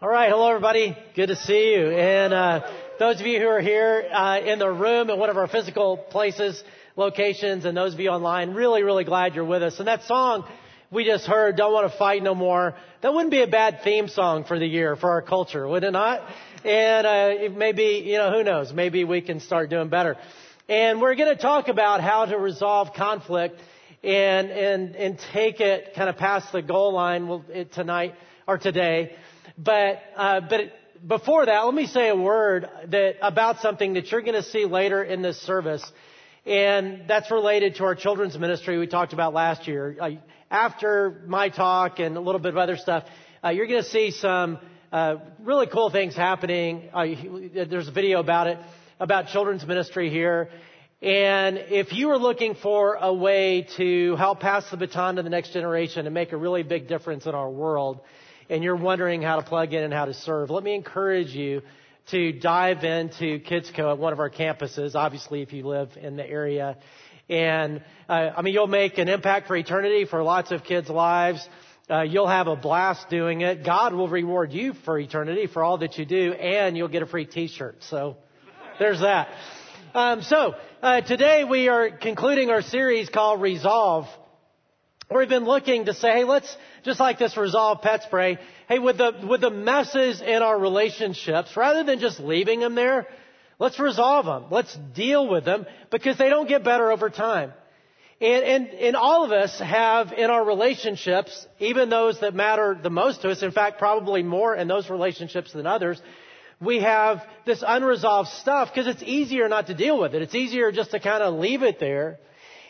All 0.00 0.08
right, 0.08 0.30
hello 0.30 0.48
everybody. 0.48 0.96
Good 1.16 1.26
to 1.26 1.34
see 1.34 1.72
you. 1.74 1.90
And 1.90 2.32
uh, 2.32 2.70
those 3.00 3.20
of 3.20 3.26
you 3.26 3.40
who 3.40 3.48
are 3.48 3.60
here 3.60 4.08
uh, 4.12 4.38
in 4.38 4.60
the 4.60 4.70
room 4.70 5.10
at 5.10 5.18
one 5.18 5.28
of 5.28 5.36
our 5.36 5.48
physical 5.48 5.96
places, 5.96 6.62
locations, 6.94 7.64
and 7.64 7.76
those 7.76 7.94
of 7.94 7.98
you 7.98 8.08
online, 8.10 8.54
really, 8.54 8.84
really 8.84 9.02
glad 9.02 9.34
you're 9.34 9.44
with 9.44 9.64
us. 9.64 9.80
And 9.80 9.88
that 9.88 10.04
song 10.04 10.44
we 10.92 11.04
just 11.04 11.26
heard, 11.26 11.56
"Don't 11.56 11.72
Want 11.72 11.90
to 11.90 11.98
Fight 11.98 12.22
No 12.22 12.36
More," 12.36 12.76
that 13.00 13.12
wouldn't 13.12 13.32
be 13.32 13.42
a 13.42 13.48
bad 13.48 13.80
theme 13.82 14.06
song 14.06 14.44
for 14.44 14.56
the 14.56 14.68
year 14.68 14.94
for 14.94 15.10
our 15.10 15.20
culture, 15.20 15.66
would 15.66 15.82
it 15.82 15.90
not? 15.90 16.22
And 16.64 17.04
uh, 17.04 17.58
maybe, 17.58 18.04
you 18.06 18.18
know, 18.18 18.30
who 18.30 18.44
knows? 18.44 18.72
Maybe 18.72 19.02
we 19.02 19.20
can 19.20 19.40
start 19.40 19.68
doing 19.68 19.88
better. 19.88 20.16
And 20.68 21.00
we're 21.00 21.16
going 21.16 21.36
to 21.36 21.42
talk 21.42 21.66
about 21.66 22.02
how 22.02 22.24
to 22.24 22.38
resolve 22.38 22.92
conflict 22.94 23.60
and 24.04 24.48
and 24.48 24.94
and 24.94 25.18
take 25.32 25.58
it 25.58 25.94
kind 25.96 26.08
of 26.08 26.16
past 26.18 26.52
the 26.52 26.62
goal 26.62 26.94
line 26.94 27.42
tonight 27.74 28.14
or 28.46 28.58
today. 28.58 29.16
But, 29.58 30.00
uh, 30.16 30.40
but 30.48 30.72
before 31.06 31.44
that, 31.44 31.60
let 31.62 31.74
me 31.74 31.86
say 31.86 32.08
a 32.08 32.16
word 32.16 32.68
that, 32.88 33.16
about 33.20 33.60
something 33.60 33.94
that 33.94 34.10
you're 34.12 34.22
going 34.22 34.34
to 34.34 34.48
see 34.48 34.64
later 34.64 35.02
in 35.02 35.20
this 35.20 35.36
service. 35.42 35.84
And 36.46 37.02
that's 37.08 37.30
related 37.30 37.74
to 37.76 37.84
our 37.84 37.96
children's 37.96 38.38
ministry 38.38 38.78
we 38.78 38.86
talked 38.86 39.12
about 39.12 39.34
last 39.34 39.66
year. 39.66 39.96
Uh, 40.00 40.10
after 40.50 41.22
my 41.26 41.48
talk 41.48 41.98
and 41.98 42.16
a 42.16 42.20
little 42.20 42.40
bit 42.40 42.50
of 42.50 42.56
other 42.56 42.76
stuff, 42.76 43.04
uh, 43.44 43.48
you're 43.50 43.66
going 43.66 43.82
to 43.82 43.88
see 43.88 44.12
some 44.12 44.58
uh, 44.92 45.16
really 45.42 45.66
cool 45.66 45.90
things 45.90 46.14
happening. 46.14 46.88
Uh, 46.94 47.06
there's 47.68 47.88
a 47.88 47.92
video 47.92 48.20
about 48.20 48.46
it, 48.46 48.58
about 49.00 49.26
children's 49.26 49.66
ministry 49.66 50.08
here. 50.08 50.50
And 51.02 51.58
if 51.58 51.92
you 51.92 52.10
are 52.10 52.18
looking 52.18 52.54
for 52.54 52.94
a 52.94 53.12
way 53.12 53.66
to 53.76 54.16
help 54.16 54.40
pass 54.40 54.68
the 54.70 54.76
baton 54.76 55.16
to 55.16 55.22
the 55.22 55.30
next 55.30 55.52
generation 55.52 56.06
and 56.06 56.14
make 56.14 56.32
a 56.32 56.36
really 56.36 56.62
big 56.62 56.88
difference 56.88 57.26
in 57.26 57.34
our 57.34 57.50
world, 57.50 58.00
and 58.48 58.64
you're 58.64 58.76
wondering 58.76 59.22
how 59.22 59.36
to 59.36 59.42
plug 59.42 59.72
in 59.72 59.82
and 59.82 59.92
how 59.92 60.06
to 60.06 60.14
serve, 60.14 60.50
let 60.50 60.64
me 60.64 60.74
encourage 60.74 61.28
you 61.28 61.62
to 62.10 62.32
dive 62.32 62.84
into 62.84 63.38
KidsCo 63.40 63.92
at 63.92 63.98
one 63.98 64.12
of 64.12 64.18
our 64.18 64.30
campuses, 64.30 64.94
obviously 64.94 65.42
if 65.42 65.52
you 65.52 65.66
live 65.66 65.90
in 66.00 66.16
the 66.16 66.26
area. 66.26 66.78
And, 67.28 67.82
uh, 68.08 68.30
I 68.36 68.42
mean, 68.42 68.54
you'll 68.54 68.66
make 68.66 68.96
an 68.96 69.08
impact 69.08 69.48
for 69.48 69.56
eternity 69.56 70.06
for 70.06 70.22
lots 70.22 70.50
of 70.50 70.64
kids' 70.64 70.88
lives. 70.88 71.46
Uh, 71.90 72.02
you'll 72.02 72.28
have 72.28 72.46
a 72.46 72.56
blast 72.56 73.10
doing 73.10 73.42
it. 73.42 73.64
God 73.64 73.92
will 73.92 74.08
reward 74.08 74.52
you 74.52 74.72
for 74.84 74.98
eternity 74.98 75.46
for 75.46 75.62
all 75.62 75.78
that 75.78 75.98
you 75.98 76.06
do, 76.06 76.32
and 76.32 76.76
you'll 76.76 76.88
get 76.88 77.02
a 77.02 77.06
free 77.06 77.26
t-shirt. 77.26 77.76
So, 77.80 78.16
there's 78.78 79.00
that. 79.00 79.28
Um, 79.94 80.22
so, 80.22 80.54
uh, 80.82 81.00
today 81.02 81.44
we 81.44 81.68
are 81.68 81.90
concluding 81.90 82.50
our 82.50 82.62
series 82.62 83.08
called 83.08 83.42
Resolve. 83.42 84.06
We've 85.10 85.28
been 85.28 85.46
looking 85.46 85.86
to 85.86 85.94
say, 85.94 86.12
hey, 86.12 86.24
let's, 86.24 86.54
just 86.84 87.00
like 87.00 87.18
this 87.18 87.34
resolve 87.36 87.80
pet 87.80 88.02
spray, 88.02 88.38
hey, 88.68 88.78
with 88.78 88.98
the, 88.98 89.26
with 89.26 89.40
the 89.40 89.50
messes 89.50 90.20
in 90.20 90.42
our 90.42 90.58
relationships, 90.58 91.56
rather 91.56 91.82
than 91.82 91.98
just 91.98 92.20
leaving 92.20 92.60
them 92.60 92.74
there, 92.74 93.06
let's 93.58 93.80
resolve 93.80 94.26
them. 94.26 94.46
Let's 94.50 94.76
deal 94.94 95.26
with 95.26 95.46
them 95.46 95.64
because 95.90 96.18
they 96.18 96.28
don't 96.28 96.46
get 96.46 96.62
better 96.62 96.92
over 96.92 97.08
time. 97.08 97.54
And, 98.20 98.44
and, 98.44 98.66
and 98.68 98.96
all 98.96 99.24
of 99.24 99.32
us 99.32 99.58
have 99.60 100.12
in 100.12 100.28
our 100.28 100.44
relationships, 100.44 101.46
even 101.58 101.88
those 101.88 102.20
that 102.20 102.34
matter 102.34 102.78
the 102.80 102.90
most 102.90 103.22
to 103.22 103.30
us, 103.30 103.42
in 103.42 103.52
fact, 103.52 103.78
probably 103.78 104.22
more 104.22 104.54
in 104.54 104.68
those 104.68 104.90
relationships 104.90 105.52
than 105.54 105.66
others, 105.66 106.02
we 106.60 106.80
have 106.80 107.22
this 107.46 107.64
unresolved 107.66 108.28
stuff 108.28 108.68
because 108.74 108.88
it's 108.88 109.02
easier 109.04 109.48
not 109.48 109.68
to 109.68 109.74
deal 109.74 109.98
with 109.98 110.14
it. 110.14 110.20
It's 110.20 110.34
easier 110.34 110.70
just 110.70 110.90
to 110.90 111.00
kind 111.00 111.22
of 111.22 111.34
leave 111.34 111.62
it 111.62 111.80
there. 111.80 112.18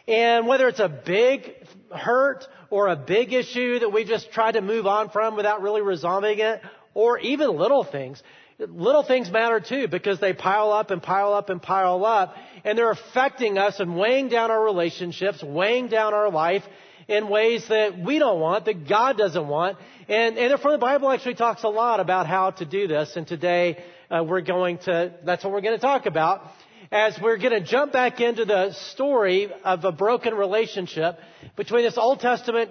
And 0.07 0.47
whether 0.47 0.69
it's 0.69 0.81
a 0.81 0.89
big 0.89 1.55
hurt 1.91 2.47
or 2.71 2.89
a 2.89 2.97
big 2.97 3.33
issue 3.33 3.79
that 3.79 3.91
we 3.91 4.05
just 4.05 4.31
try 4.33 4.53
to 4.53 4.61
move 4.61 4.87
on 4.87 5.11
from 5.11 5.37
without 5.37 5.63
really 5.63 5.83
resolving 5.83 6.39
it, 6.39 6.61
or 6.95 7.19
even 7.19 7.57
little 7.57 7.85
things, 7.85 8.23
little 8.59 9.05
things 9.05 9.31
matter 9.31 9.61
too 9.61 9.87
because 9.89 10.19
they 10.21 10.33
pile 10.33 10.73
up 10.73 10.91
and 10.91 11.03
pile 11.03 11.33
up 11.33 11.49
and 11.49 11.63
pile 11.63 12.05
up 12.05 12.35
and 12.65 12.77
they're 12.77 12.91
affecting 12.91 13.57
us 13.57 13.79
and 13.79 13.97
weighing 13.97 14.29
down 14.29 14.51
our 14.51 14.63
relationships, 14.63 15.43
weighing 15.43 15.89
down 15.89 16.13
our 16.13 16.31
life 16.31 16.65
in 17.07 17.29
ways 17.29 17.67
that 17.69 17.99
we 17.99 18.19
don't 18.19 18.41
want, 18.41 18.67
that 18.67 18.89
God 18.89 19.17
doesn't 19.17 19.47
want. 19.47 19.79
And, 20.09 20.37
and 20.37 20.51
therefore 20.51 20.73
the 20.73 20.79
Bible 20.79 21.11
actually 21.11 21.37
talks 21.37 21.63
a 21.63 21.69
lot 21.69 22.01
about 22.01 22.27
how 22.27 22.51
to 22.51 22.65
do 22.65 22.89
this. 22.89 23.17
And 23.17 23.27
today 23.27 23.83
uh, 24.11 24.25
we're 24.25 24.43
going 24.43 24.79
to, 24.79 25.15
that's 25.25 25.45
what 25.45 25.53
we're 25.53 25.61
going 25.61 25.77
to 25.77 25.81
talk 25.81 26.07
about 26.07 26.43
as 26.91 27.19
we're 27.21 27.37
going 27.37 27.53
to 27.53 27.61
jump 27.61 27.93
back 27.93 28.21
into 28.21 28.45
the 28.45 28.73
story 28.73 29.53
of 29.65 29.85
a 29.85 29.93
broken 29.93 30.35
relationship 30.35 31.19
between 31.57 31.83
this 31.83 31.99
Old 31.99 32.21
Testament 32.21 32.71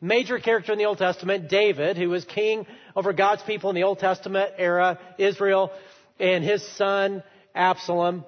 major 0.00 0.38
character 0.38 0.72
in 0.72 0.78
the 0.78 0.84
Old 0.84 0.98
Testament, 0.98 1.48
David, 1.48 1.96
who 1.96 2.08
was 2.08 2.24
king 2.24 2.66
over 2.94 3.12
God's 3.12 3.42
people 3.42 3.70
in 3.70 3.76
the 3.76 3.82
Old 3.82 3.98
Testament 3.98 4.52
era, 4.58 4.98
Israel, 5.18 5.72
and 6.20 6.44
his 6.44 6.66
son, 6.76 7.22
Absalom. 7.54 8.24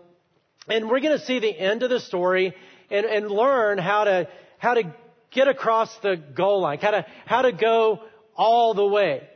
And 0.69 0.89
we're 0.89 1.01
going 1.01 1.19
to 1.19 1.25
see 1.25 1.39
the 1.39 1.57
end 1.57 1.83
of 1.83 1.91
the 1.91 2.01
story 2.01 2.55
and, 2.91 3.07
and 3.07 3.31
learn 3.31 3.79
how 3.79 4.05
to, 4.05 4.29
how 4.59 4.75
to 4.75 4.95
get 5.31 5.47
across 5.47 5.97
the 5.99 6.17
goal 6.17 6.63
line, 6.63 6.79
how 6.79 6.91
to, 6.91 7.07
how 7.27 7.43
to 7.43 7.53
go 7.53 8.01
all 8.35 8.75
the 8.75 8.87
way 8.87 9.29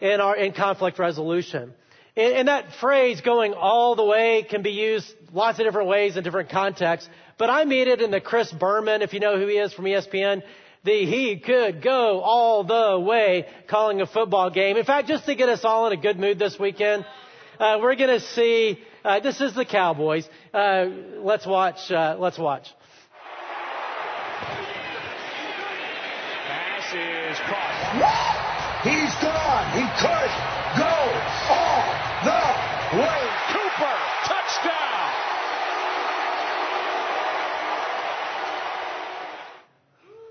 in 0.00 0.20
our, 0.20 0.36
in 0.36 0.52
conflict 0.52 0.98
resolution. 0.98 1.74
And 2.16 2.48
that 2.48 2.72
phrase 2.80 3.20
going 3.20 3.52
all 3.52 3.94
the 3.94 4.04
way 4.04 4.42
can 4.48 4.62
be 4.62 4.70
used 4.70 5.06
lots 5.34 5.58
of 5.58 5.66
different 5.66 5.88
ways 5.88 6.16
in 6.16 6.24
different 6.24 6.48
contexts. 6.48 7.10
But 7.36 7.50
I 7.50 7.66
mean 7.66 7.88
it 7.88 8.00
in 8.00 8.10
the 8.10 8.22
Chris 8.22 8.50
Berman, 8.50 9.02
if 9.02 9.12
you 9.12 9.20
know 9.20 9.38
who 9.38 9.46
he 9.46 9.58
is 9.58 9.74
from 9.74 9.84
ESPN, 9.84 10.42
the 10.82 11.04
he 11.04 11.38
could 11.38 11.82
go 11.82 12.20
all 12.20 12.64
the 12.64 12.98
way 12.98 13.46
calling 13.68 14.00
a 14.00 14.06
football 14.06 14.48
game. 14.48 14.78
In 14.78 14.84
fact, 14.84 15.08
just 15.08 15.26
to 15.26 15.34
get 15.34 15.50
us 15.50 15.62
all 15.62 15.88
in 15.88 15.92
a 15.92 16.00
good 16.00 16.18
mood 16.18 16.38
this 16.38 16.58
weekend, 16.58 17.04
uh, 17.60 17.78
we're 17.82 17.96
going 17.96 18.18
to 18.18 18.20
see, 18.20 18.78
uh, 19.04 19.20
this 19.20 19.42
is 19.42 19.54
the 19.54 19.66
Cowboys. 19.66 20.26
Uh, 20.54 20.86
let's 21.18 21.46
watch, 21.46 21.90
uh, 21.90 22.16
let's 22.18 22.38
watch. 22.38 22.66
Pass 26.46 26.94
is 26.94 27.38
caught. 27.40 28.46
He's 28.84 29.14
gone. 29.20 29.72
He 29.72 29.84
could 30.00 30.30
go 30.78 30.86
all 31.50 31.55
the 32.24 32.98
way. 32.98 33.22
Cooper, 33.52 33.96
touchdown. 34.24 34.86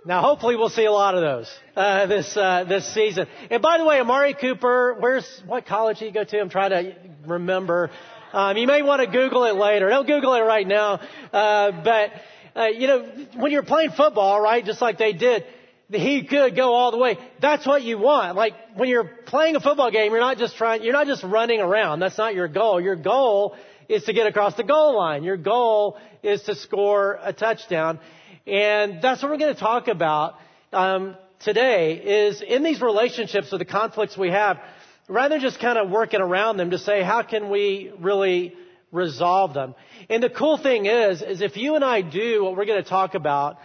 Now, 0.08 0.22
hopefully, 0.22 0.56
we'll 0.56 0.70
see 0.70 0.86
a 0.86 0.92
lot 0.92 1.16
of 1.16 1.22
those 1.22 1.60
uh, 1.76 2.06
this 2.06 2.38
uh, 2.38 2.64
this 2.64 2.94
season. 2.94 3.28
And 3.50 3.62
by 3.62 3.78
the 3.80 3.86
way, 3.86 4.00
Amari 4.00 4.36
Cooper, 4.36 4.96
where's 5.00 5.26
what 5.48 5.66
college 5.66 6.00
did 6.00 6.06
he 6.06 6.12
go 6.12 6.24
to? 6.24 6.40
I'm 6.40 6.50
trying 6.50 6.70
to 6.72 6.96
remember. 7.26 7.90
Um, 8.32 8.58
you 8.58 8.68
may 8.68 8.82
want 8.82 9.02
to 9.02 9.08
Google 9.08 9.46
it 9.46 9.56
later. 9.56 9.90
Don't 9.90 10.06
Google 10.06 10.34
it 10.36 10.42
right 10.42 10.68
now. 10.68 11.00
Uh, 11.32 11.72
but 11.84 12.12
uh, 12.56 12.66
you 12.68 12.88
know, 12.88 13.04
when 13.36 13.52
you're 13.52 13.64
playing 13.64 13.92
football, 13.92 14.40
right, 14.40 14.64
just 14.64 14.82
like 14.82 14.98
they 14.98 15.14
did, 15.14 15.46
he 15.92 16.24
could 16.24 16.56
go 16.56 16.74
all 16.74 16.92
the 16.92 16.98
way. 16.98 17.18
That's 17.42 17.66
what 17.66 17.84
you 17.84 17.98
want. 17.98 18.36
Like 18.36 18.54
when 18.76 18.90
you're 18.90 19.04
playing 19.04 19.56
a 19.56 19.60
football 19.60 19.92
game, 19.92 20.12
you're 20.12 20.20
not 20.20 20.38
just 20.38 20.56
trying, 20.56 20.84
you're 20.84 20.94
not 20.94 21.08
just 21.08 21.24
running 21.24 21.62
around. 21.62 22.00
That's 22.00 22.18
not 22.18 22.34
your 22.34 22.48
goal. 22.48 22.82
Your 22.82 22.96
goal 22.96 23.56
is 23.88 24.04
to 24.06 24.14
get 24.14 24.26
across 24.28 24.56
the 24.56 24.64
goal 24.64 24.98
line. 24.98 25.24
Your 25.24 25.38
goal 25.38 25.98
is 26.24 26.42
to 26.44 26.56
score 26.56 27.20
a 27.22 27.34
touchdown. 27.34 28.00
And 28.48 29.02
that's 29.02 29.22
what 29.22 29.32
we're 29.32 29.38
going 29.38 29.54
to 29.54 29.60
talk 29.60 29.88
about 29.88 30.36
um, 30.74 31.16
today 31.40 31.94
is 31.94 32.42
in 32.42 32.64
these 32.64 32.82
relationships 32.82 33.54
or 33.54 33.60
the 33.60 33.66
conflicts 33.66 34.18
we 34.18 34.30
have, 34.32 34.60
rather 35.08 35.36
than 35.36 35.42
just 35.42 35.60
kind 35.60 35.78
of 35.78 35.90
working 35.90 36.22
around 36.22 36.58
them 36.58 36.72
to 36.72 36.80
say, 36.80 37.04
how 37.04 37.22
can 37.22 37.50
we 37.50 37.92
really 38.00 38.54
resolve 38.92 39.54
them? 39.54 39.76
And 40.10 40.24
the 40.24 40.30
cool 40.30 40.58
thing 40.58 40.86
is, 40.86 41.22
is 41.22 41.42
if 41.42 41.58
you 41.58 41.76
and 41.76 41.84
I 41.84 42.02
do 42.02 42.44
what 42.44 42.58
we're 42.58 42.66
going 42.66 42.84
to 42.84 42.90
talk 42.90 43.14
about, 43.14 43.58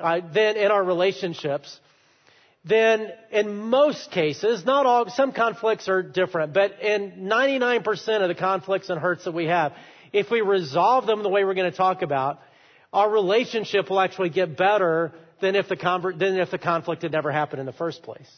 uh, 0.00 0.20
then 0.32 0.56
in 0.56 0.70
our 0.70 0.82
relationships, 0.82 1.80
then 2.64 3.12
in 3.30 3.54
most 3.54 4.10
cases, 4.10 4.64
not 4.64 4.86
all, 4.86 5.08
some 5.10 5.32
conflicts 5.32 5.88
are 5.88 6.02
different, 6.02 6.52
but 6.52 6.80
in 6.82 7.28
99% 7.30 8.22
of 8.22 8.28
the 8.28 8.34
conflicts 8.34 8.90
and 8.90 9.00
hurts 9.00 9.24
that 9.24 9.32
we 9.32 9.46
have, 9.46 9.72
if 10.12 10.30
we 10.30 10.40
resolve 10.40 11.06
them 11.06 11.22
the 11.22 11.28
way 11.28 11.44
we're 11.44 11.54
going 11.54 11.70
to 11.70 11.76
talk 11.76 12.02
about, 12.02 12.40
our 12.92 13.08
relationship 13.08 13.88
will 13.88 14.00
actually 14.00 14.30
get 14.30 14.56
better 14.56 15.12
than 15.40 15.54
if 15.54 15.68
the, 15.68 15.76
convert, 15.76 16.18
than 16.18 16.38
if 16.38 16.50
the 16.50 16.58
conflict 16.58 17.02
had 17.02 17.12
never 17.12 17.30
happened 17.30 17.60
in 17.60 17.66
the 17.66 17.72
first 17.72 18.02
place. 18.02 18.30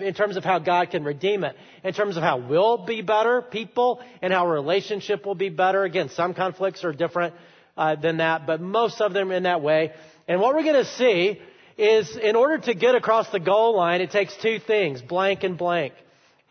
In 0.00 0.12
terms 0.14 0.36
of 0.36 0.44
how 0.44 0.58
God 0.58 0.90
can 0.90 1.04
redeem 1.04 1.42
it, 1.42 1.56
in 1.84 1.94
terms 1.94 2.18
of 2.18 2.22
how 2.22 2.36
we'll 2.36 2.84
be 2.84 3.00
better 3.00 3.40
people, 3.40 4.02
and 4.20 4.30
how 4.32 4.46
our 4.46 4.52
relationship 4.52 5.24
will 5.24 5.34
be 5.34 5.48
better. 5.48 5.84
Again, 5.84 6.10
some 6.10 6.34
conflicts 6.34 6.84
are 6.84 6.92
different 6.92 7.34
uh, 7.78 7.94
than 7.94 8.18
that, 8.18 8.46
but 8.46 8.60
most 8.60 9.00
of 9.00 9.14
them 9.14 9.30
in 9.30 9.44
that 9.44 9.62
way. 9.62 9.92
And 10.30 10.40
what 10.40 10.54
we're 10.54 10.62
going 10.62 10.84
to 10.84 10.92
see 10.92 11.40
is 11.76 12.16
in 12.16 12.36
order 12.36 12.58
to 12.58 12.72
get 12.72 12.94
across 12.94 13.28
the 13.30 13.40
goal 13.40 13.76
line, 13.76 14.00
it 14.00 14.12
takes 14.12 14.32
two 14.36 14.60
things, 14.60 15.02
blank 15.02 15.42
and 15.42 15.58
blank. 15.58 15.92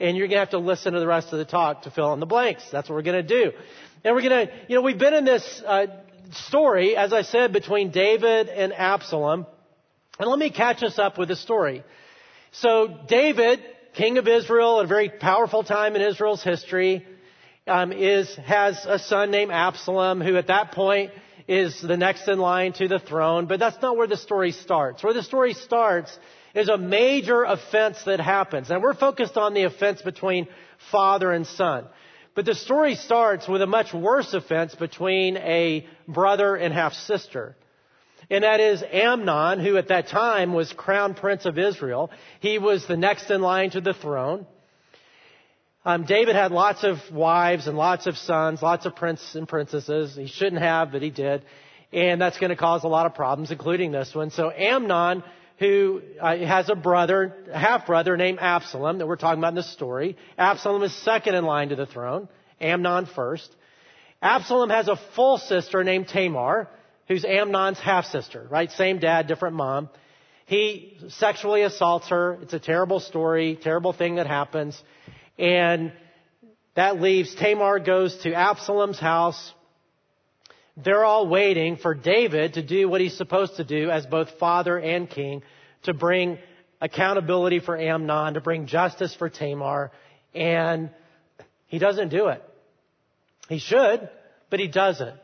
And 0.01 0.17
you're 0.17 0.27
going 0.27 0.35
to 0.35 0.39
have 0.39 0.49
to 0.49 0.57
listen 0.57 0.91
to 0.91 0.99
the 0.99 1.07
rest 1.07 1.31
of 1.31 1.39
the 1.39 1.45
talk 1.45 1.83
to 1.83 1.91
fill 1.91 2.11
in 2.11 2.19
the 2.19 2.25
blanks. 2.25 2.61
That's 2.73 2.89
what 2.89 2.95
we're 2.95 3.03
going 3.03 3.25
to 3.25 3.43
do. 3.45 3.53
And 4.03 4.13
we're 4.13 4.21
going 4.21 4.47
to, 4.47 4.53
you 4.67 4.75
know, 4.75 4.81
we've 4.81 4.99
been 4.99 5.13
in 5.13 5.23
this 5.23 5.63
uh, 5.65 5.85
story, 6.47 6.97
as 6.97 7.13
I 7.13 7.21
said, 7.21 7.53
between 7.53 7.91
David 7.91 8.49
and 8.49 8.73
Absalom. 8.73 9.47
And 10.19 10.29
let 10.29 10.39
me 10.39 10.49
catch 10.49 10.83
us 10.83 10.99
up 10.99 11.17
with 11.17 11.29
the 11.29 11.37
story. 11.37 11.85
So 12.51 12.99
David 13.07 13.61
king 13.93 14.17
of 14.17 14.27
Israel, 14.27 14.79
at 14.79 14.85
a 14.85 14.87
very 14.89 15.07
powerful 15.07 15.63
time 15.63 15.95
in 15.95 16.01
Israel's 16.01 16.43
history, 16.43 17.07
um, 17.65 17.93
is 17.93 18.29
has 18.45 18.85
a 18.85 18.99
son 18.99 19.31
named 19.31 19.53
Absalom, 19.53 20.19
who 20.19 20.35
at 20.35 20.47
that 20.47 20.73
point 20.73 21.11
is 21.49 21.81
the 21.81 21.97
next 21.97 22.27
in 22.27 22.37
line 22.37 22.73
to 22.73 22.87
the 22.87 22.99
throne. 22.99 23.47
But 23.47 23.59
that's 23.59 23.81
not 23.81 23.97
where 23.97 24.05
the 24.05 24.17
story 24.17 24.51
starts. 24.51 25.03
Where 25.03 25.15
the 25.15 25.23
story 25.23 25.55
starts 25.55 26.15
is 26.53 26.69
a 26.69 26.77
major 26.77 27.43
offense 27.43 28.03
that 28.03 28.19
happens, 28.19 28.69
and 28.69 28.83
we're 28.83 28.93
focused 28.93 29.35
on 29.35 29.55
the 29.55 29.63
offense 29.63 30.01
between 30.03 30.47
father 30.91 31.31
and 31.31 31.47
son. 31.47 31.85
But 32.35 32.45
the 32.45 32.53
story 32.53 32.95
starts 32.95 33.47
with 33.47 33.63
a 33.63 33.67
much 33.67 33.93
worse 33.93 34.31
offense 34.35 34.75
between 34.75 35.37
a 35.37 35.87
brother 36.07 36.55
and 36.55 36.71
half 36.71 36.93
sister. 36.93 37.55
And 38.29 38.43
that 38.43 38.59
is 38.59 38.83
Amnon, 38.83 39.59
who 39.59 39.77
at 39.77 39.87
that 39.87 40.07
time 40.07 40.53
was 40.53 40.71
crown 40.71 41.15
prince 41.15 41.47
of 41.47 41.57
Israel. 41.57 42.11
He 42.41 42.59
was 42.59 42.85
the 42.85 42.95
next 42.95 43.31
in 43.31 43.41
line 43.41 43.71
to 43.71 43.81
the 43.81 43.93
throne. 43.93 44.45
Um, 45.85 46.05
David 46.05 46.35
had 46.35 46.51
lots 46.51 46.83
of 46.83 46.97
wives 47.11 47.67
and 47.67 47.77
lots 47.77 48.05
of 48.05 48.17
sons, 48.17 48.61
lots 48.61 48.85
of 48.85 48.95
princes 48.95 49.35
and 49.35 49.47
princesses. 49.47 50.15
He 50.15 50.27
shouldn't 50.27 50.61
have, 50.61 50.91
but 50.91 51.01
he 51.01 51.09
did. 51.09 51.45
And 51.93 52.21
that's 52.21 52.37
going 52.37 52.49
to 52.49 52.55
cause 52.55 52.83
a 52.83 52.87
lot 52.87 53.05
of 53.05 53.15
problems, 53.15 53.51
including 53.51 53.91
this 53.91 54.13
one. 54.13 54.29
So 54.29 54.51
Amnon, 54.51 55.23
who 55.57 56.01
uh, 56.21 56.37
has 56.37 56.69
a 56.69 56.75
brother, 56.75 57.35
half 57.53 57.87
brother 57.87 58.17
named 58.17 58.39
Absalom 58.41 58.99
that 58.99 59.07
we're 59.07 59.15
talking 59.15 59.39
about 59.39 59.49
in 59.49 59.55
this 59.55 59.71
story. 59.71 60.17
Absalom 60.37 60.83
is 60.83 60.93
second 61.03 61.35
in 61.35 61.45
line 61.45 61.69
to 61.69 61.75
the 61.75 61.85
throne. 61.85 62.27
Amnon 62.59 63.05
first. 63.05 63.49
Absalom 64.21 64.69
has 64.69 64.87
a 64.89 64.99
full 65.15 65.37
sister 65.37 65.83
named 65.83 66.09
Tamar 66.09 66.67
who's 67.09 67.25
Amnon's 67.25 67.79
half 67.79 68.05
sister, 68.05 68.47
right? 68.49 68.71
Same 68.71 68.99
dad, 68.99 69.27
different 69.27 69.55
mom. 69.55 69.89
He 70.45 70.97
sexually 71.09 71.63
assaults 71.63 72.09
her. 72.09 72.37
It's 72.41 72.53
a 72.53 72.59
terrible 72.59 72.99
story, 72.99 73.57
terrible 73.61 73.93
thing 73.93 74.15
that 74.15 74.27
happens. 74.27 74.81
And 75.39 75.93
that 76.75 77.01
leaves 77.01 77.33
Tamar 77.35 77.79
goes 77.79 78.15
to 78.23 78.33
Absalom's 78.33 78.99
house. 78.99 79.53
They're 80.77 81.05
all 81.05 81.27
waiting 81.27 81.77
for 81.77 81.95
David 81.95 82.53
to 82.53 82.61
do 82.61 82.87
what 82.87 83.01
he's 83.01 83.17
supposed 83.17 83.55
to 83.55 83.63
do 83.63 83.89
as 83.89 84.05
both 84.05 84.29
father 84.39 84.77
and 84.77 85.09
king 85.09 85.41
to 85.83 85.93
bring 85.93 86.37
accountability 86.81 87.59
for 87.59 87.77
Amnon, 87.77 88.35
to 88.35 88.41
bring 88.41 88.67
justice 88.67 89.15
for 89.15 89.29
Tamar. 89.29 89.91
And 90.35 90.89
he 91.67 91.79
doesn't 91.79 92.09
do 92.09 92.27
it. 92.27 92.43
He 93.47 93.59
should, 93.59 94.09
but 94.49 94.59
he 94.59 94.67
doesn't. 94.67 95.15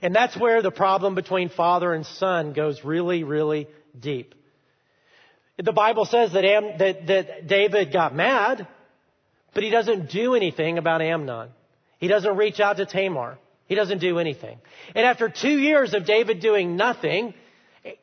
And 0.00 0.14
that's 0.14 0.36
where 0.36 0.62
the 0.62 0.70
problem 0.70 1.14
between 1.14 1.48
father 1.48 1.92
and 1.92 2.06
son 2.06 2.52
goes 2.52 2.84
really, 2.84 3.24
really 3.24 3.68
deep. 3.98 4.34
The 5.56 5.72
Bible 5.72 6.04
says 6.04 6.32
that, 6.32 6.44
Am, 6.44 6.78
that, 6.78 7.06
that 7.08 7.48
David 7.48 7.92
got 7.92 8.14
mad, 8.14 8.68
but 9.54 9.62
he 9.62 9.70
doesn't 9.70 10.10
do 10.10 10.34
anything 10.34 10.78
about 10.78 11.02
Amnon. 11.02 11.48
He 11.98 12.08
doesn't 12.08 12.36
reach 12.36 12.60
out 12.60 12.76
to 12.76 12.86
Tamar. 12.86 13.38
He 13.66 13.74
doesn't 13.74 13.98
do 13.98 14.18
anything. 14.18 14.58
And 14.94 15.04
after 15.04 15.28
two 15.28 15.58
years 15.58 15.94
of 15.94 16.06
David 16.06 16.40
doing 16.40 16.76
nothing, 16.76 17.34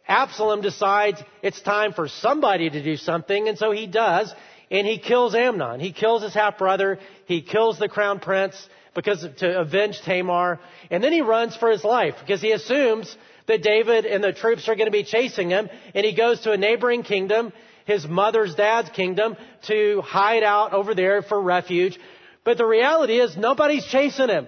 Absalom 0.07 0.61
decides 0.61 1.21
it's 1.41 1.61
time 1.61 1.93
for 1.93 2.07
somebody 2.07 2.69
to 2.69 2.83
do 2.83 2.97
something, 2.97 3.47
and 3.47 3.57
so 3.57 3.71
he 3.71 3.87
does, 3.87 4.33
and 4.71 4.85
he 4.85 4.99
kills 4.99 5.35
Amnon. 5.35 5.79
He 5.79 5.91
kills 5.91 6.23
his 6.23 6.33
half 6.33 6.57
brother. 6.57 6.99
He 7.25 7.41
kills 7.41 7.79
the 7.79 7.89
crown 7.89 8.19
prince 8.19 8.55
because 8.93 9.25
to 9.37 9.59
avenge 9.59 10.01
Tamar. 10.01 10.59
And 10.89 11.03
then 11.03 11.11
he 11.11 11.21
runs 11.21 11.55
for 11.55 11.69
his 11.69 11.83
life 11.83 12.15
because 12.19 12.41
he 12.41 12.51
assumes 12.51 13.15
that 13.47 13.61
David 13.61 14.05
and 14.05 14.23
the 14.23 14.33
troops 14.33 14.67
are 14.67 14.75
going 14.75 14.87
to 14.87 14.91
be 14.91 15.03
chasing 15.03 15.49
him. 15.49 15.69
And 15.93 16.05
he 16.05 16.15
goes 16.15 16.41
to 16.41 16.51
a 16.51 16.57
neighboring 16.57 17.03
kingdom, 17.03 17.53
his 17.85 18.07
mother's 18.07 18.55
dad's 18.55 18.89
kingdom, 18.89 19.37
to 19.67 20.01
hide 20.01 20.43
out 20.43 20.73
over 20.73 20.93
there 20.93 21.21
for 21.21 21.41
refuge. 21.41 21.97
But 22.43 22.57
the 22.57 22.65
reality 22.65 23.19
is 23.19 23.35
nobody's 23.37 23.85
chasing 23.85 24.29
him. 24.29 24.47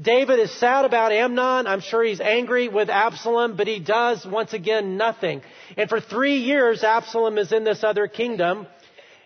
David 0.00 0.40
is 0.40 0.50
sad 0.58 0.84
about 0.84 1.12
Amnon. 1.12 1.66
I'm 1.66 1.80
sure 1.80 2.02
he's 2.02 2.20
angry 2.20 2.68
with 2.68 2.90
Absalom, 2.90 3.56
but 3.56 3.66
he 3.66 3.78
does 3.78 4.26
once 4.26 4.52
again 4.52 4.96
nothing. 4.96 5.42
And 5.76 5.88
for 5.88 6.00
three 6.00 6.38
years, 6.38 6.82
Absalom 6.82 7.38
is 7.38 7.52
in 7.52 7.64
this 7.64 7.84
other 7.84 8.08
kingdom. 8.08 8.66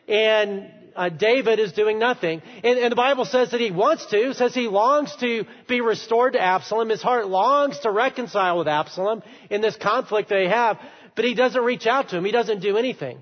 And 0.08 0.70
uh, 0.96 1.08
David 1.08 1.58
is 1.58 1.72
doing 1.72 1.98
nothing. 1.98 2.42
And, 2.64 2.78
and 2.78 2.92
the 2.92 2.96
Bible 2.96 3.24
says 3.24 3.50
that 3.50 3.60
he 3.60 3.70
wants 3.70 4.06
to, 4.06 4.34
says 4.34 4.54
he 4.54 4.66
longs 4.66 5.14
to 5.16 5.44
be 5.68 5.80
restored 5.80 6.32
to 6.32 6.40
Absalom. 6.40 6.88
His 6.88 7.02
heart 7.02 7.28
longs 7.28 7.78
to 7.80 7.90
reconcile 7.90 8.58
with 8.58 8.68
Absalom 8.68 9.22
in 9.50 9.60
this 9.60 9.76
conflict 9.76 10.28
they 10.28 10.48
have, 10.48 10.78
but 11.16 11.24
he 11.24 11.34
doesn't 11.34 11.62
reach 11.62 11.86
out 11.86 12.10
to 12.10 12.18
him. 12.18 12.24
He 12.24 12.30
doesn't 12.30 12.60
do 12.60 12.76
anything. 12.76 13.18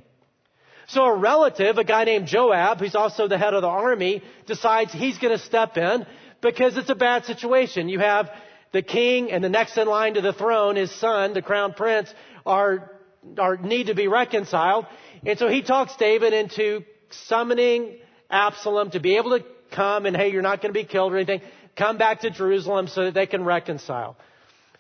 So 0.89 1.05
a 1.05 1.17
relative, 1.17 1.79
a 1.79 1.85
guy 1.85 2.05
named 2.05 2.27
Joab, 2.27 2.81
who's 2.81 2.95
also 2.95 3.27
the 3.27 3.39
head 3.39 3.55
of 3.55 3.63
the 3.63 3.69
army, 3.69 4.23
decides 4.47 4.93
he's 4.93 5.17
going 5.17 5.33
to 5.33 5.43
step 5.43 5.79
in 5.79 6.05
because 6.43 6.77
it's 6.77 6.91
a 6.91 6.95
bad 6.95 7.25
situation. 7.25 7.89
You 7.89 8.01
have 8.01 8.29
the 8.73 8.83
king 8.83 9.31
and 9.33 9.43
the 9.43 9.49
next 9.49 9.79
in 9.79 9.89
line 9.89 10.15
to 10.15 10.21
the 10.21 10.35
throne, 10.35 10.77
his 10.77 10.91
son, 10.91 11.33
the 11.33 11.41
crown 11.41 11.73
prince, 11.73 12.13
are, 12.45 12.91
are 13.39 13.57
need 13.57 13.87
to 13.87 13.95
be 13.95 14.09
reconciled. 14.09 14.87
And 15.25 15.39
so 15.39 15.49
he 15.49 15.63
talks 15.63 15.97
David 15.97 16.35
into 16.35 16.85
summoning 17.29 17.97
Absalom 18.29 18.91
to 18.91 19.01
be 19.01 19.17
able 19.17 19.39
to 19.39 19.45
come 19.71 20.05
and, 20.05 20.17
hey, 20.17 20.31
you're 20.33 20.43
not 20.43 20.61
going 20.61 20.75
to 20.75 20.79
be 20.79 20.85
killed 20.85 21.13
or 21.13 21.17
anything. 21.17 21.41
Come 21.77 21.97
back 21.97 22.21
to 22.21 22.31
Jerusalem 22.31 22.89
so 22.89 23.05
that 23.05 23.15
they 23.15 23.27
can 23.27 23.45
reconcile. 23.45 24.17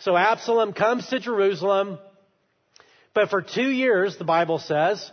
So 0.00 0.16
Absalom 0.16 0.72
comes 0.72 1.06
to 1.08 1.18
Jerusalem, 1.18 1.98
but 3.14 3.30
for 3.30 3.42
two 3.42 3.70
years, 3.70 4.16
the 4.18 4.24
Bible 4.24 4.58
says, 4.58 5.10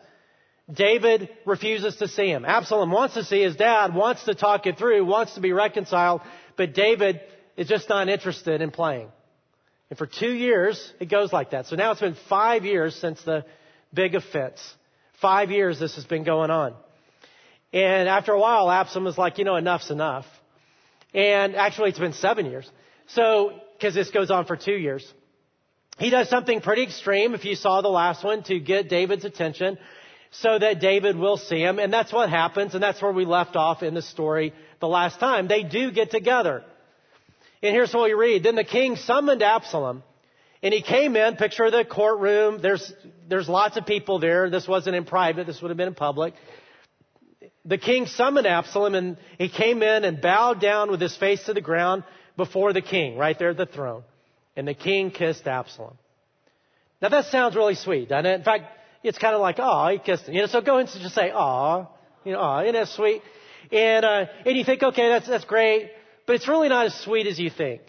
David 0.72 1.30
refuses 1.46 1.98
to 1.98 2.08
see 2.08 2.28
him. 2.28 2.46
Absalom 2.46 2.92
wants 2.92 3.16
to 3.16 3.24
see 3.24 3.42
his 3.42 3.56
dad, 3.56 3.94
wants 3.94 4.24
to 4.26 4.36
talk 4.36 4.66
it 4.66 4.78
through, 4.78 5.06
wants 5.06 5.36
to 5.36 5.42
be 5.42 5.54
reconciled, 5.54 6.22
but 6.58 6.74
David 6.74 7.22
is 7.58 7.68
just 7.68 7.90
not 7.90 8.10
interested 8.10 8.62
in 8.62 8.72
playing. 8.72 9.10
And 9.90 9.98
for 9.98 10.08
two 10.08 10.32
years, 10.32 10.94
it 11.00 11.10
goes 11.10 11.34
like 11.34 11.52
that. 11.52 11.68
So 11.68 11.76
now 11.76 11.92
it's 11.92 12.00
been 12.00 12.18
five 12.30 12.64
years 12.64 12.96
since 12.96 13.22
the 13.24 13.46
big 13.94 14.16
offense. 14.16 14.60
Five 15.22 15.52
years 15.52 15.80
this 15.80 15.96
has 15.96 16.06
been 16.06 16.24
going 16.24 16.50
on. 16.50 16.74
And 17.74 18.08
after 18.08 18.32
a 18.32 18.40
while, 18.40 18.72
Absalom 18.72 19.08
is 19.08 19.18
like, 19.18 19.38
you 19.38 19.44
know, 19.44 19.58
enough's 19.58 19.92
enough. 19.92 20.26
And 21.14 21.56
actually, 21.56 21.90
it's 21.90 22.00
been 22.00 22.14
seven 22.14 22.46
years. 22.46 22.70
So, 23.08 23.52
because 23.74 23.94
this 23.94 24.10
goes 24.12 24.32
on 24.32 24.46
for 24.46 24.56
two 24.56 24.76
years. 24.76 25.06
He 26.02 26.10
does 26.10 26.30
something 26.30 26.62
pretty 26.62 26.82
extreme, 26.82 27.36
if 27.36 27.46
you 27.46 27.54
saw 27.54 27.82
the 27.82 27.88
last 27.88 28.24
one, 28.24 28.42
to 28.46 28.60
get 28.60 28.90
David's 28.90 29.24
attention 29.24 29.78
so 30.32 30.58
that 30.58 30.82
David 30.82 31.16
will 31.16 31.38
see 31.38 31.62
him. 31.62 31.78
And 31.78 31.94
that's 31.94 32.12
what 32.12 32.28
happens, 32.28 32.74
and 32.74 32.82
that's 32.82 33.00
where 33.04 33.12
we 33.12 33.24
left 33.24 33.56
off 33.56 33.84
in 33.84 33.94
the 33.94 34.02
story 34.02 34.52
the 34.80 34.88
last 34.88 35.20
time. 35.20 35.48
They 35.48 35.62
do 35.62 35.92
get 35.92 36.10
together. 36.10 36.64
And 37.62 37.76
here's 37.76 37.94
what 37.94 38.06
we 38.06 38.14
read. 38.14 38.42
Then 38.42 38.56
the 38.56 38.64
king 38.64 38.96
summoned 38.96 39.44
Absalom, 39.44 40.02
and 40.64 40.74
he 40.74 40.82
came 40.82 41.16
in, 41.16 41.36
picture 41.36 41.70
the 41.70 41.86
courtroom. 41.86 42.60
There's, 42.64 42.92
there's 43.30 43.48
lots 43.48 43.78
of 43.78 43.86
people 43.86 44.18
there. 44.18 44.50
This 44.50 44.68
wasn't 44.68 44.96
in 44.96 45.06
private, 45.06 45.46
this 45.46 45.62
would 45.62 45.70
have 45.70 45.78
been 45.78 45.90
in 45.90 45.94
public 45.94 46.34
the 47.64 47.78
king 47.78 48.08
summoned 48.08 48.48
Absalom 48.48 48.96
and 48.96 49.18
he 49.38 49.48
came 49.48 49.84
in 49.84 50.04
and 50.04 50.20
bowed 50.20 50.60
down 50.60 50.90
with 50.90 51.00
his 51.00 51.16
face 51.16 51.44
to 51.46 51.54
the 51.54 51.62
ground 51.62 52.04
before 52.36 52.74
the 52.74 52.82
king, 52.82 53.18
right 53.18 53.38
there 53.38 53.50
at 53.50 53.58
the 53.58 53.68
throne. 53.68 54.04
And 54.56 54.68
the 54.68 54.74
king 54.74 55.12
kissed 55.12 55.48
Absalom. 55.48 55.98
Now 57.02 57.10
that 57.10 57.26
sounds 57.26 57.56
really 57.56 57.76
sweet, 57.76 58.10
doesn't 58.10 58.26
it? 58.26 58.36
In 58.36 58.44
fact, 58.44 58.66
it's 59.04 59.18
kind 59.18 59.34
of 59.34 59.42
like, 59.42 59.56
oh, 59.60 59.88
he 59.88 59.98
kissed 59.98 60.26
him. 60.26 60.36
You 60.36 60.42
know, 60.42 60.48
so 60.48 60.62
go 60.62 60.78
and 60.78 60.88
just 60.88 61.16
say, 61.16 61.32
oh, 61.34 61.90
you 62.24 62.34
know, 62.34 62.40
oh, 62.42 62.60
isn't 62.60 62.74
that 62.74 62.90
sweet? 62.90 63.22
And, 63.72 64.06
uh, 64.06 64.26
and 64.46 64.58
you 64.58 64.64
think, 64.64 64.84
okay, 64.84 65.10
that's, 65.10 65.28
that's 65.28 65.46
great, 65.46 65.92
but 66.28 66.36
it's 66.36 66.48
really 66.48 66.70
not 66.70 66.88
as 66.88 66.96
sweet 66.96 67.28
as 67.28 67.40
you 67.40 67.50
think. 67.50 67.82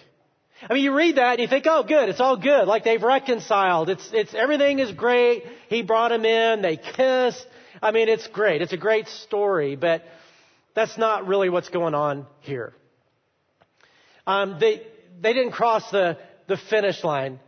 I 0.69 0.75
mean, 0.75 0.85
you 0.85 0.95
read 0.95 1.17
that 1.17 1.33
and 1.33 1.41
you 1.41 1.49
think, 1.49 1.67
oh, 1.69 1.83
good, 1.83 2.09
it's 2.09 2.21
all 2.21 2.37
good. 2.37 2.69
Like 2.69 2.85
they've 2.85 3.03
reconciled. 3.03 3.89
It's, 3.89 4.09
it's, 4.13 4.33
everything 4.33 4.79
is 4.79 4.93
great. 4.93 5.45
He 5.69 5.83
brought 5.83 6.13
him 6.13 6.25
in. 6.25 6.63
They 6.63 6.77
kissed. 6.77 7.47
I 7.83 7.91
mean, 7.91 8.09
it's 8.09 8.27
great. 8.29 8.63
It's 8.63 8.73
a 8.73 8.77
great 8.77 9.09
story, 9.09 9.75
but 9.75 10.05
that's 10.75 10.97
not 10.97 11.27
really 11.27 11.51
what's 11.51 11.69
going 11.69 11.95
on 11.95 12.27
here. 12.41 12.75
Um, 14.25 14.59
they, 14.61 14.83
they 15.21 15.33
didn't 15.33 15.51
cross 15.53 15.91
the, 15.91 16.17
the 16.49 16.57
finish 16.57 17.03
line. 17.05 17.41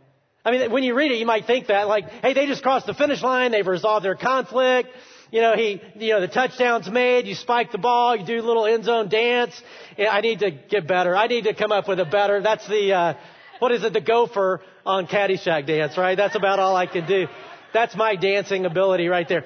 I 0.43 0.51
mean, 0.51 0.71
when 0.71 0.83
you 0.83 0.93
read 0.93 1.11
it, 1.11 1.17
you 1.17 1.25
might 1.25 1.45
think 1.45 1.67
that, 1.67 1.87
like, 1.87 2.09
hey, 2.21 2.33
they 2.33 2.45
just 2.45 2.61
crossed 2.61 2.85
the 2.85 2.93
finish 2.93 3.23
line, 3.23 3.51
they've 3.51 3.65
resolved 3.65 4.05
their 4.05 4.15
conflict, 4.15 4.89
you 5.31 5.41
know, 5.41 5.55
he, 5.55 5.81
you 5.95 6.13
know, 6.13 6.21
the 6.21 6.27
touchdown's 6.27 6.89
made, 6.89 7.25
you 7.25 7.35
spike 7.35 7.71
the 7.71 7.77
ball, 7.77 8.15
you 8.15 8.25
do 8.25 8.39
a 8.39 8.45
little 8.45 8.65
end 8.65 8.85
zone 8.85 9.09
dance. 9.09 9.59
Yeah, 9.97 10.09
I 10.09 10.21
need 10.21 10.39
to 10.39 10.51
get 10.51 10.87
better. 10.87 11.15
I 11.15 11.27
need 11.27 11.45
to 11.45 11.53
come 11.53 11.71
up 11.71 11.87
with 11.87 11.99
a 11.99 12.05
better, 12.05 12.41
that's 12.41 12.67
the, 12.67 12.93
uh, 12.93 13.13
what 13.59 13.71
is 13.71 13.83
it, 13.83 13.93
the 13.93 14.01
gopher 14.01 14.61
on 14.85 15.07
Caddyshack 15.07 15.65
dance, 15.65 15.97
right? 15.97 16.15
That's 16.15 16.35
about 16.35 16.59
all 16.59 16.75
I 16.75 16.85
can 16.85 17.07
do. 17.07 17.27
That's 17.73 17.95
my 17.95 18.15
dancing 18.15 18.65
ability 18.65 19.07
right 19.07 19.27
there. 19.27 19.45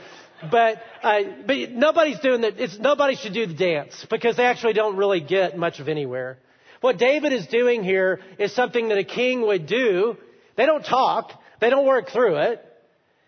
But, 0.51 0.81
uh, 1.01 1.21
but 1.45 1.71
nobody's 1.71 2.19
doing 2.19 2.41
that. 2.41 2.59
It's, 2.59 2.77
nobody 2.77 3.15
should 3.15 3.33
do 3.33 3.45
the 3.45 3.53
dance 3.53 4.05
because 4.09 4.37
they 4.37 4.45
actually 4.45 4.73
don't 4.73 4.95
really 4.95 5.21
get 5.21 5.57
much 5.57 5.79
of 5.79 5.89
anywhere. 5.89 6.37
What 6.81 6.97
David 6.97 7.33
is 7.33 7.45
doing 7.47 7.83
here 7.83 8.21
is 8.37 8.53
something 8.55 8.89
that 8.89 8.97
a 8.97 9.03
king 9.03 9.41
would 9.41 9.67
do. 9.67 10.17
They 10.55 10.65
don't 10.65 10.85
talk. 10.85 11.31
They 11.59 11.69
don't 11.69 11.85
work 11.85 12.09
through 12.09 12.37
it. 12.37 12.65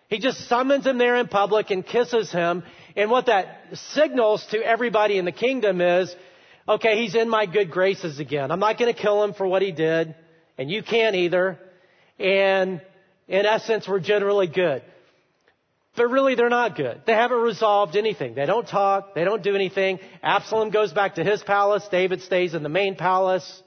He 0.08 0.20
just 0.20 0.48
summons 0.48 0.86
him 0.86 0.98
there 0.98 1.16
in 1.18 1.28
public 1.28 1.72
and 1.72 1.86
kisses 1.86 2.32
him. 2.32 2.64
And 2.96 3.10
what 3.10 3.28
that 3.28 3.60
signals 3.94 4.46
to 4.52 4.58
everybody 4.58 5.18
in 5.18 5.26
the 5.26 5.32
kingdom 5.32 5.80
is, 5.80 6.14
okay, 6.68 7.02
he's 7.02 7.16
in 7.16 7.30
my 7.30 7.46
good 7.46 7.72
graces 7.72 8.20
again. 8.20 8.52
I'm 8.52 8.60
not 8.60 8.78
going 8.78 8.94
to 8.94 9.00
kill 9.00 9.24
him 9.24 9.34
for 9.34 9.48
what 9.48 9.62
he 9.62 9.72
did, 9.72 10.14
and 10.58 10.70
you 10.70 10.84
can't 10.84 11.16
either. 11.16 11.58
And 12.20 12.82
in 13.28 13.46
essence, 13.46 13.88
we're 13.88 14.02
generally 14.02 14.48
good. 14.48 14.84
But 15.96 16.10
really, 16.10 16.36
they're 16.36 16.50
not 16.50 16.78
good. 16.78 17.02
They 17.06 17.14
haven't 17.14 17.42
resolved 17.42 17.98
anything. 17.98 18.34
They 18.34 18.46
don't 18.46 18.68
talk. 18.68 19.14
They 19.14 19.26
don't 19.26 19.44
do 19.44 19.56
anything. 19.56 20.00
Absalom 20.24 20.70
goes 20.70 20.94
back 20.94 21.16
to 21.16 21.24
his 21.24 21.44
palace. 21.44 21.86
David 21.92 22.22
stays 22.22 22.54
in 22.54 22.64
the 22.64 22.70
main 22.70 22.96
palace. 22.96 23.62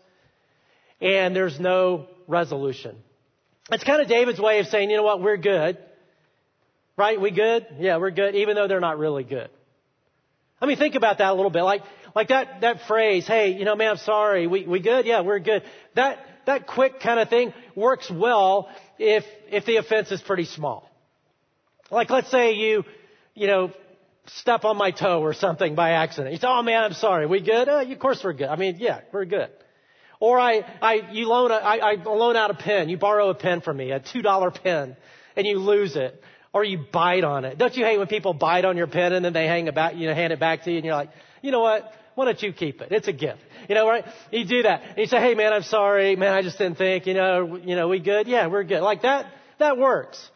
And 1.00 1.36
there's 1.36 1.60
no 1.60 2.06
resolution. 2.26 2.96
It's 3.70 3.84
kind 3.84 4.00
of 4.00 4.08
David's 4.08 4.40
way 4.40 4.58
of 4.60 4.66
saying, 4.66 4.90
you 4.90 4.96
know 4.96 5.02
what, 5.02 5.20
we're 5.20 5.36
good. 5.36 5.78
Right? 6.96 7.20
We 7.20 7.30
good? 7.30 7.66
Yeah, 7.78 7.98
we're 7.98 8.10
good, 8.10 8.34
even 8.36 8.54
though 8.54 8.68
they're 8.68 8.80
not 8.80 8.98
really 8.98 9.24
good. 9.24 9.50
I 10.60 10.66
mean, 10.66 10.78
think 10.78 10.94
about 10.94 11.18
that 11.18 11.30
a 11.30 11.34
little 11.34 11.50
bit. 11.50 11.62
Like, 11.62 11.82
like 12.14 12.28
that, 12.28 12.62
that 12.62 12.82
phrase, 12.86 13.26
hey, 13.26 13.50
you 13.50 13.64
know, 13.64 13.74
man, 13.74 13.90
I'm 13.90 13.96
sorry. 13.98 14.46
We, 14.46 14.66
we 14.66 14.80
good? 14.80 15.04
Yeah, 15.04 15.20
we're 15.20 15.40
good. 15.40 15.62
That, 15.94 16.24
that 16.46 16.66
quick 16.66 17.00
kind 17.00 17.20
of 17.20 17.28
thing 17.28 17.52
works 17.74 18.10
well 18.10 18.70
if, 18.98 19.24
if 19.48 19.66
the 19.66 19.76
offense 19.76 20.10
is 20.10 20.22
pretty 20.22 20.44
small. 20.44 20.88
Like, 21.90 22.10
let's 22.10 22.30
say 22.30 22.52
you, 22.52 22.84
you 23.34 23.46
know, 23.46 23.72
step 24.26 24.64
on 24.64 24.76
my 24.76 24.90
toe 24.90 25.20
or 25.20 25.34
something 25.34 25.74
by 25.74 25.90
accident. 25.90 26.32
You 26.32 26.38
say, 26.38 26.46
oh 26.48 26.62
man, 26.62 26.82
I'm 26.82 26.94
sorry. 26.94 27.26
We 27.26 27.40
good? 27.40 27.68
Uh, 27.68 27.84
of 27.86 27.98
course 27.98 28.20
we're 28.24 28.32
good. 28.32 28.48
I 28.48 28.56
mean, 28.56 28.76
yeah, 28.78 29.00
we're 29.12 29.24
good. 29.26 29.50
Or 30.20 30.38
I, 30.38 30.62
I, 30.80 31.10
you 31.12 31.28
loan 31.28 31.50
a, 31.50 31.54
I, 31.54 31.76
I 31.76 31.94
loan 32.02 32.36
out 32.36 32.50
a 32.50 32.54
pen. 32.54 32.88
You 32.88 32.96
borrow 32.96 33.28
a 33.30 33.34
pen 33.34 33.60
from 33.60 33.76
me, 33.76 33.90
a 33.90 34.00
$2 34.00 34.62
pen, 34.62 34.96
and 35.36 35.46
you 35.46 35.58
lose 35.58 35.96
it. 35.96 36.22
Or 36.52 36.62
you 36.62 36.84
bite 36.92 37.24
on 37.24 37.44
it. 37.44 37.58
Don't 37.58 37.76
you 37.76 37.84
hate 37.84 37.98
when 37.98 38.06
people 38.06 38.32
bite 38.32 38.64
on 38.64 38.76
your 38.76 38.86
pen 38.86 39.12
and 39.12 39.24
then 39.24 39.32
they 39.32 39.46
hang 39.46 39.66
about, 39.66 39.96
you 39.96 40.06
know, 40.06 40.14
hand 40.14 40.32
it 40.32 40.38
back 40.38 40.62
to 40.64 40.70
you 40.70 40.76
and 40.76 40.86
you're 40.86 40.94
like, 40.94 41.10
you 41.42 41.50
know 41.50 41.60
what? 41.60 41.92
Why 42.14 42.26
don't 42.26 42.40
you 42.40 42.52
keep 42.52 42.80
it? 42.80 42.92
It's 42.92 43.08
a 43.08 43.12
gift. 43.12 43.40
You 43.68 43.74
know, 43.74 43.88
right? 43.88 44.04
You 44.30 44.44
do 44.44 44.62
that. 44.62 44.82
And 44.90 44.98
you 44.98 45.06
say, 45.06 45.18
hey 45.18 45.34
man, 45.34 45.52
I'm 45.52 45.64
sorry. 45.64 46.14
Man, 46.14 46.32
I 46.32 46.42
just 46.42 46.56
didn't 46.56 46.78
think, 46.78 47.06
you 47.06 47.14
know, 47.14 47.56
you 47.56 47.74
know, 47.74 47.88
we 47.88 47.98
good? 47.98 48.28
Yeah, 48.28 48.46
we're 48.46 48.62
good. 48.62 48.82
Like 48.82 49.02
that, 49.02 49.26
that 49.58 49.78
works. 49.78 50.30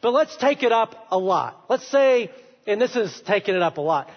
But 0.00 0.12
let's 0.12 0.36
take 0.36 0.62
it 0.62 0.72
up 0.72 1.08
a 1.10 1.18
lot. 1.18 1.64
Let's 1.68 1.86
say, 1.88 2.30
and 2.66 2.80
this 2.80 2.94
is 2.94 3.20
taking 3.26 3.54
it 3.54 3.62
up 3.62 3.78
a 3.78 3.80
lot. 3.80 4.08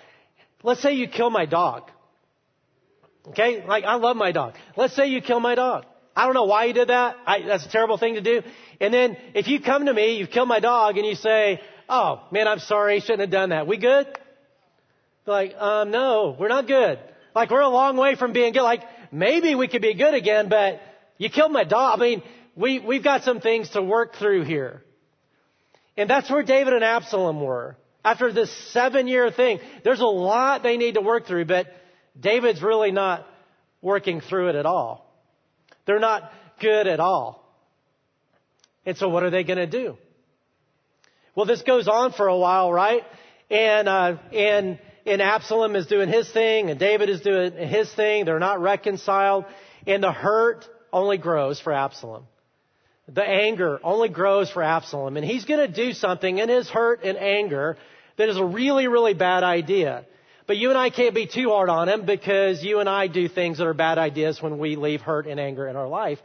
Let's 0.64 0.82
say 0.82 0.94
you 0.94 1.08
kill 1.08 1.30
my 1.30 1.46
dog. 1.46 1.90
Okay? 3.30 3.66
Like, 3.66 3.84
I 3.84 3.96
love 3.96 4.16
my 4.16 4.32
dog. 4.32 4.54
Let's 4.76 4.96
say 4.96 5.08
you 5.08 5.22
kill 5.22 5.40
my 5.40 5.56
dog. 5.56 5.86
I 6.16 6.26
don't 6.26 6.34
know 6.34 6.46
why 6.46 6.66
you 6.66 6.74
did 6.74 6.90
that. 6.90 7.16
I, 7.26 7.42
that's 7.44 7.66
a 7.66 7.70
terrible 7.70 7.98
thing 7.98 8.16
to 8.16 8.22
do. 8.22 8.42
And 8.80 8.94
then 8.94 9.18
if 9.34 9.48
you 9.48 9.62
come 9.62 9.86
to 9.86 9.94
me, 9.94 10.18
you've 10.18 10.30
killed 10.30 10.48
my 10.48 10.60
dog, 10.60 10.98
and 10.98 11.06
you 11.06 11.16
say, 11.16 11.62
oh, 11.88 12.22
man, 12.32 12.48
I'm 12.48 12.60
sorry, 12.60 13.00
shouldn't 13.00 13.22
have 13.22 13.30
done 13.32 13.50
that. 13.50 13.66
We 13.66 13.78
good? 13.78 14.08
Like, 15.26 15.56
um, 15.56 15.92
no, 15.92 16.36
we're 16.38 16.50
not 16.50 16.68
good. 16.68 17.00
Like, 17.34 17.50
we're 17.50 17.62
a 17.62 17.70
long 17.70 17.96
way 17.96 18.16
from 18.16 18.34
being 18.34 18.54
good. 18.54 18.64
Like, 18.64 18.82
maybe 19.12 19.56
we 19.56 19.68
could 19.68 19.82
be 19.82 19.94
good 19.94 20.14
again, 20.14 20.50
but 20.50 20.82
you 21.18 21.30
killed 21.30 21.52
my 21.52 21.64
dog. 21.64 22.00
I 22.00 22.02
mean, 22.02 22.24
we, 22.56 22.80
we've 22.80 23.04
got 23.04 23.24
some 23.24 23.40
things 23.40 23.70
to 23.70 23.82
work 23.82 24.16
through 24.16 24.44
here. 24.44 24.84
And 25.98 26.10
that's 26.10 26.30
where 26.30 26.44
David 26.44 26.74
and 26.74 26.84
Absalom 26.84 27.42
were. 27.42 27.76
After 28.04 28.32
this 28.32 28.52
seven 28.72 29.08
year 29.08 29.30
thing, 29.30 29.60
there's 29.84 30.00
a 30.00 30.06
lot 30.06 30.64
they 30.64 30.78
need 30.78 30.96
to 30.96 31.02
work 31.02 31.28
through, 31.28 31.46
but 31.46 31.68
David's 32.20 32.62
really 32.62 32.92
not 32.92 33.28
working 33.82 34.22
through 34.22 34.50
it 34.50 34.56
at 34.56 34.66
all. 34.66 35.08
They're 35.86 36.00
not 36.00 36.32
good 36.60 36.88
at 36.88 37.00
all. 37.00 37.44
And 38.86 38.98
so 38.98 39.10
what 39.10 39.24
are 39.24 39.30
they 39.30 39.44
going 39.44 39.60
to 39.60 39.68
do? 39.68 39.98
Well, 41.36 41.46
this 41.46 41.62
goes 41.62 41.88
on 41.88 42.12
for 42.14 42.28
a 42.28 42.38
while, 42.38 42.74
right? 42.74 43.04
And, 43.50 43.88
uh, 43.88 44.18
and, 44.34 44.80
and 45.06 45.22
Absalom 45.22 45.76
is 45.76 45.86
doing 45.88 46.10
his 46.10 46.30
thing 46.32 46.70
and 46.70 46.80
David 46.80 47.10
is 47.10 47.22
doing 47.22 47.54
his 47.54 47.92
thing. 47.94 48.26
They're 48.26 48.40
not 48.40 48.60
reconciled 48.62 49.46
and 49.86 50.02
the 50.02 50.12
hurt 50.12 50.66
only 50.92 51.18
grows 51.18 51.60
for 51.60 51.72
Absalom 51.72 52.26
the 53.13 53.24
anger 53.24 53.80
only 53.84 54.10
grows 54.10 54.50
for 54.50 54.63
Absalom. 54.63 55.18
And 55.18 55.25
he's 55.25 55.46
going 55.46 55.65
to 55.65 55.74
do 55.74 55.94
something 55.94 56.38
in 56.38 56.50
his 56.50 56.70
hurt 56.70 57.03
and 57.03 57.18
anger 57.18 57.77
that 58.18 58.30
is 58.30 58.38
a 58.38 58.46
really, 58.46 58.88
really 58.88 59.13
bad 59.13 59.44
idea. 59.44 60.06
But 60.48 60.58
you 60.58 60.70
and 60.70 60.77
I 60.77 60.89
can't 60.89 61.15
be 61.15 61.27
too 61.27 61.50
hard 61.50 61.70
on 61.70 61.88
him 61.88 62.06
because 62.06 62.63
you 62.63 62.80
and 62.80 62.89
I 62.89 63.08
do 63.08 63.27
things 63.27 63.58
that 63.58 63.68
are 63.68 63.74
bad 63.74 63.98
ideas 63.98 64.41
when 64.41 64.60
we 64.60 64.75
leave 64.75 65.01
hurt 65.01 65.27
and 65.27 65.39
anger 65.39 65.68
in 65.68 65.75
our 65.75 65.88
life. 65.88 66.20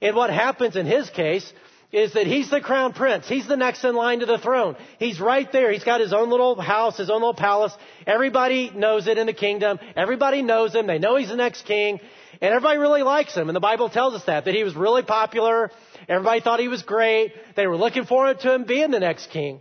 And 0.00 0.14
what 0.14 0.30
happens 0.30 0.76
in 0.76 0.86
his 0.86 1.10
case 1.10 1.50
is 1.90 2.12
that 2.12 2.26
he's 2.26 2.50
the 2.50 2.60
crown 2.60 2.92
prince. 2.92 3.26
He's 3.26 3.48
the 3.48 3.56
next 3.56 3.82
in 3.82 3.94
line 3.94 4.20
to 4.20 4.26
the 4.26 4.38
throne. 4.38 4.76
He's 4.98 5.18
right 5.18 5.50
there. 5.50 5.72
He's 5.72 5.84
got 5.84 6.00
his 6.00 6.12
own 6.12 6.28
little 6.30 6.60
house, 6.60 6.98
his 6.98 7.08
own 7.08 7.20
little 7.20 7.34
palace. 7.34 7.72
Everybody 8.06 8.70
knows 8.74 9.06
it 9.06 9.16
in 9.16 9.26
the 9.26 9.32
kingdom. 9.32 9.78
Everybody 9.96 10.42
knows 10.42 10.74
him. 10.74 10.86
They 10.86 10.98
know 10.98 11.16
he's 11.16 11.30
the 11.30 11.36
next 11.36 11.64
king. 11.64 12.00
And 12.40 12.54
everybody 12.54 12.78
really 12.78 13.02
likes 13.02 13.34
him. 13.34 13.48
And 13.48 13.56
the 13.56 13.60
Bible 13.60 13.88
tells 13.88 14.14
us 14.14 14.24
that, 14.24 14.44
that 14.44 14.54
he 14.54 14.64
was 14.64 14.76
really 14.76 15.02
popular. 15.02 15.70
Everybody 16.08 16.40
thought 16.40 16.60
he 16.60 16.68
was 16.68 16.82
great. 16.82 17.32
They 17.56 17.66
were 17.66 17.76
looking 17.76 18.04
forward 18.04 18.40
to 18.40 18.54
him 18.54 18.64
being 18.64 18.90
the 18.90 19.00
next 19.00 19.30
king. 19.30 19.60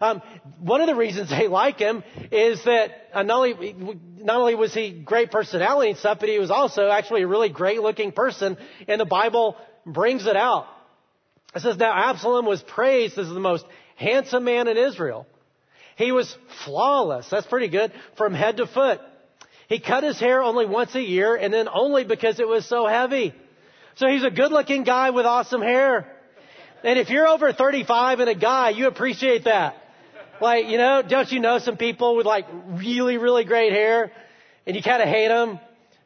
Um, 0.00 0.22
one 0.60 0.80
of 0.80 0.86
the 0.86 0.94
reasons 0.94 1.30
they 1.30 1.48
like 1.48 1.78
him 1.78 2.02
is 2.30 2.64
that 2.64 2.90
not, 3.14 3.30
only, 3.30 3.74
not 4.18 4.36
only 4.36 4.54
was 4.54 4.72
he 4.74 4.90
great 4.90 5.30
personality 5.30 5.90
and 5.90 5.98
stuff, 5.98 6.18
but 6.20 6.28
he 6.28 6.38
was 6.38 6.50
also 6.50 6.88
actually 6.88 7.22
a 7.22 7.26
really 7.26 7.50
great 7.50 7.80
looking 7.80 8.12
person, 8.12 8.56
and 8.88 9.00
the 9.00 9.06
Bible 9.06 9.56
brings 9.84 10.26
it 10.26 10.36
out. 10.36 10.66
It 11.54 11.62
says, 11.62 11.76
now 11.76 11.92
Absalom 11.94 12.44
was 12.44 12.62
praised 12.62 13.18
as 13.18 13.28
the 13.28 13.40
most 13.40 13.64
handsome 13.96 14.44
man 14.44 14.68
in 14.68 14.76
Israel. 14.76 15.26
He 15.96 16.12
was 16.12 16.36
flawless. 16.64 17.28
That's 17.30 17.46
pretty 17.46 17.68
good. 17.68 17.92
From 18.18 18.34
head 18.34 18.58
to 18.58 18.66
foot. 18.66 19.00
He 19.68 19.80
cut 19.80 20.04
his 20.04 20.20
hair 20.20 20.42
only 20.42 20.66
once 20.66 20.94
a 20.94 21.00
year 21.00 21.34
and 21.34 21.52
then 21.52 21.68
only 21.72 22.04
because 22.04 22.38
it 22.38 22.46
was 22.46 22.68
so 22.68 22.86
heavy. 22.86 23.34
So 23.96 24.08
he's 24.08 24.24
a 24.24 24.30
good 24.30 24.52
looking 24.52 24.84
guy 24.84 25.10
with 25.10 25.24
awesome 25.24 25.62
hair. 25.62 26.06
And 26.84 26.98
if 26.98 27.08
you're 27.08 27.26
over 27.26 27.52
35 27.52 28.20
and 28.20 28.28
a 28.28 28.34
guy, 28.34 28.70
you 28.70 28.88
appreciate 28.88 29.44
that. 29.44 29.74
Like, 30.40 30.66
you 30.66 30.76
know, 30.76 31.02
don't 31.02 31.30
you 31.32 31.40
know 31.40 31.58
some 31.58 31.78
people 31.78 32.14
with 32.14 32.26
like 32.26 32.44
really, 32.66 33.16
really 33.16 33.44
great 33.44 33.72
hair 33.72 34.12
and 34.66 34.76
you 34.76 34.82
kind 34.82 35.02
of 35.02 35.08
hate 35.08 35.28
them? 35.28 35.58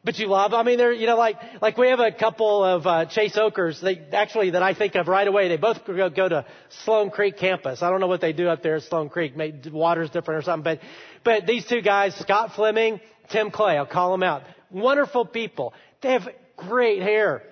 But 0.03 0.17
you 0.17 0.27
love. 0.27 0.51
them? 0.51 0.59
I 0.59 0.63
mean, 0.63 0.77
they're 0.77 0.93
you 0.93 1.05
know 1.05 1.17
like 1.17 1.35
like 1.61 1.77
we 1.77 1.89
have 1.89 1.99
a 1.99 2.11
couple 2.11 2.63
of 2.63 2.87
uh, 2.87 3.05
Chase 3.05 3.37
Oakers. 3.37 3.79
They 3.81 4.01
actually 4.13 4.51
that 4.51 4.63
I 4.63 4.73
think 4.73 4.95
of 4.95 5.07
right 5.07 5.27
away. 5.27 5.47
They 5.47 5.57
both 5.57 5.85
go, 5.85 6.09
go 6.09 6.27
to 6.27 6.45
Sloan 6.85 7.11
Creek 7.11 7.37
campus. 7.37 7.83
I 7.83 7.91
don't 7.91 7.99
know 7.99 8.07
what 8.07 8.19
they 8.19 8.33
do 8.33 8.47
up 8.47 8.63
there 8.63 8.77
at 8.77 8.83
Sloan 8.83 9.09
Creek. 9.09 9.37
Maybe 9.37 9.69
water's 9.69 10.09
different 10.09 10.39
or 10.39 10.41
something. 10.43 10.63
But 10.63 10.79
but 11.23 11.45
these 11.45 11.67
two 11.67 11.81
guys, 11.81 12.15
Scott 12.15 12.53
Fleming, 12.55 12.99
Tim 13.29 13.51
Clay. 13.51 13.77
I'll 13.77 13.85
call 13.85 14.11
them 14.11 14.23
out. 14.23 14.41
Wonderful 14.71 15.25
people. 15.25 15.75
They 16.01 16.13
have 16.13 16.27
great 16.57 17.03
hair. 17.03 17.43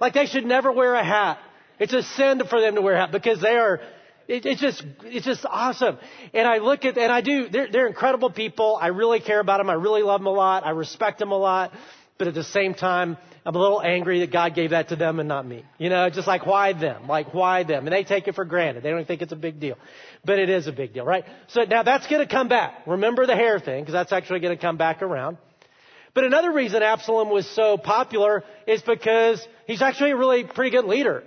Like 0.00 0.14
they 0.14 0.26
should 0.26 0.44
never 0.44 0.72
wear 0.72 0.94
a 0.94 1.04
hat. 1.04 1.38
It's 1.78 1.92
a 1.92 2.02
sin 2.02 2.42
for 2.48 2.60
them 2.60 2.74
to 2.74 2.82
wear 2.82 2.94
a 2.94 3.00
hat 3.00 3.12
because 3.12 3.40
they 3.40 3.56
are 3.56 3.80
it, 4.28 4.44
it's 4.44 4.60
just, 4.60 4.84
it's 5.04 5.24
just 5.24 5.44
awesome. 5.46 5.98
And 6.34 6.46
I 6.46 6.58
look 6.58 6.84
at, 6.84 6.98
and 6.98 7.10
I 7.10 7.22
do, 7.22 7.48
they're, 7.48 7.68
they're 7.72 7.86
incredible 7.86 8.30
people. 8.30 8.78
I 8.80 8.88
really 8.88 9.20
care 9.20 9.40
about 9.40 9.56
them. 9.58 9.70
I 9.70 9.74
really 9.74 10.02
love 10.02 10.20
them 10.20 10.26
a 10.26 10.32
lot. 10.32 10.66
I 10.66 10.70
respect 10.70 11.18
them 11.18 11.32
a 11.32 11.38
lot. 11.38 11.72
But 12.18 12.28
at 12.28 12.34
the 12.34 12.44
same 12.44 12.74
time, 12.74 13.16
I'm 13.46 13.54
a 13.54 13.58
little 13.58 13.80
angry 13.80 14.20
that 14.20 14.32
God 14.32 14.54
gave 14.54 14.70
that 14.70 14.88
to 14.88 14.96
them 14.96 15.18
and 15.20 15.28
not 15.28 15.46
me. 15.46 15.64
You 15.78 15.88
know, 15.88 16.10
just 16.10 16.26
like 16.28 16.44
why 16.44 16.74
them? 16.74 17.08
Like 17.08 17.32
why 17.32 17.62
them? 17.62 17.86
And 17.86 17.92
they 17.94 18.04
take 18.04 18.28
it 18.28 18.34
for 18.34 18.44
granted. 18.44 18.82
They 18.82 18.90
don't 18.90 19.06
think 19.06 19.22
it's 19.22 19.32
a 19.32 19.36
big 19.36 19.60
deal. 19.60 19.78
But 20.24 20.38
it 20.38 20.50
is 20.50 20.66
a 20.66 20.72
big 20.72 20.92
deal, 20.92 21.06
right? 21.06 21.24
So 21.46 21.62
now 21.62 21.82
that's 21.82 22.06
going 22.08 22.26
to 22.26 22.30
come 22.30 22.48
back. 22.48 22.82
Remember 22.86 23.24
the 23.24 23.36
hair 23.36 23.60
thing, 23.60 23.82
because 23.82 23.94
that's 23.94 24.12
actually 24.12 24.40
going 24.40 24.54
to 24.54 24.60
come 24.60 24.76
back 24.76 25.00
around. 25.00 25.38
But 26.14 26.24
another 26.24 26.52
reason 26.52 26.82
Absalom 26.82 27.30
was 27.30 27.48
so 27.54 27.76
popular 27.76 28.44
is 28.66 28.82
because 28.82 29.46
he's 29.66 29.82
actually 29.82 30.12
a 30.12 30.16
really 30.16 30.44
pretty 30.44 30.70
good 30.70 30.84
leader. 30.84 31.24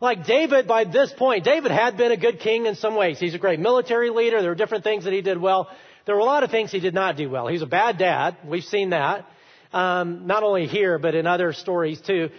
Like 0.00 0.24
David, 0.24 0.68
by 0.68 0.84
this 0.84 1.12
point, 1.12 1.44
David 1.44 1.72
had 1.72 1.96
been 1.96 2.12
a 2.12 2.16
good 2.16 2.40
king 2.40 2.66
in 2.66 2.76
some 2.76 2.94
ways. 2.94 3.18
He's 3.18 3.34
a 3.34 3.38
great 3.38 3.58
military 3.58 4.10
leader. 4.10 4.40
There 4.40 4.50
were 4.50 4.56
different 4.56 4.84
things 4.84 5.04
that 5.04 5.12
he 5.12 5.22
did 5.22 5.38
well. 5.38 5.68
There 6.06 6.14
were 6.14 6.20
a 6.20 6.24
lot 6.24 6.44
of 6.44 6.50
things 6.50 6.70
he 6.70 6.80
did 6.80 6.94
not 6.94 7.16
do 7.16 7.28
well. 7.28 7.48
He's 7.48 7.62
a 7.62 7.66
bad 7.66 7.98
dad. 7.98 8.36
We've 8.46 8.64
seen 8.64 8.90
that. 8.90 9.26
Um, 9.72 10.26
not 10.26 10.42
only 10.42 10.66
here, 10.66 10.98
but 10.98 11.14
in 11.14 11.26
other 11.26 11.52
stories 11.52 12.00
too. 12.00 12.30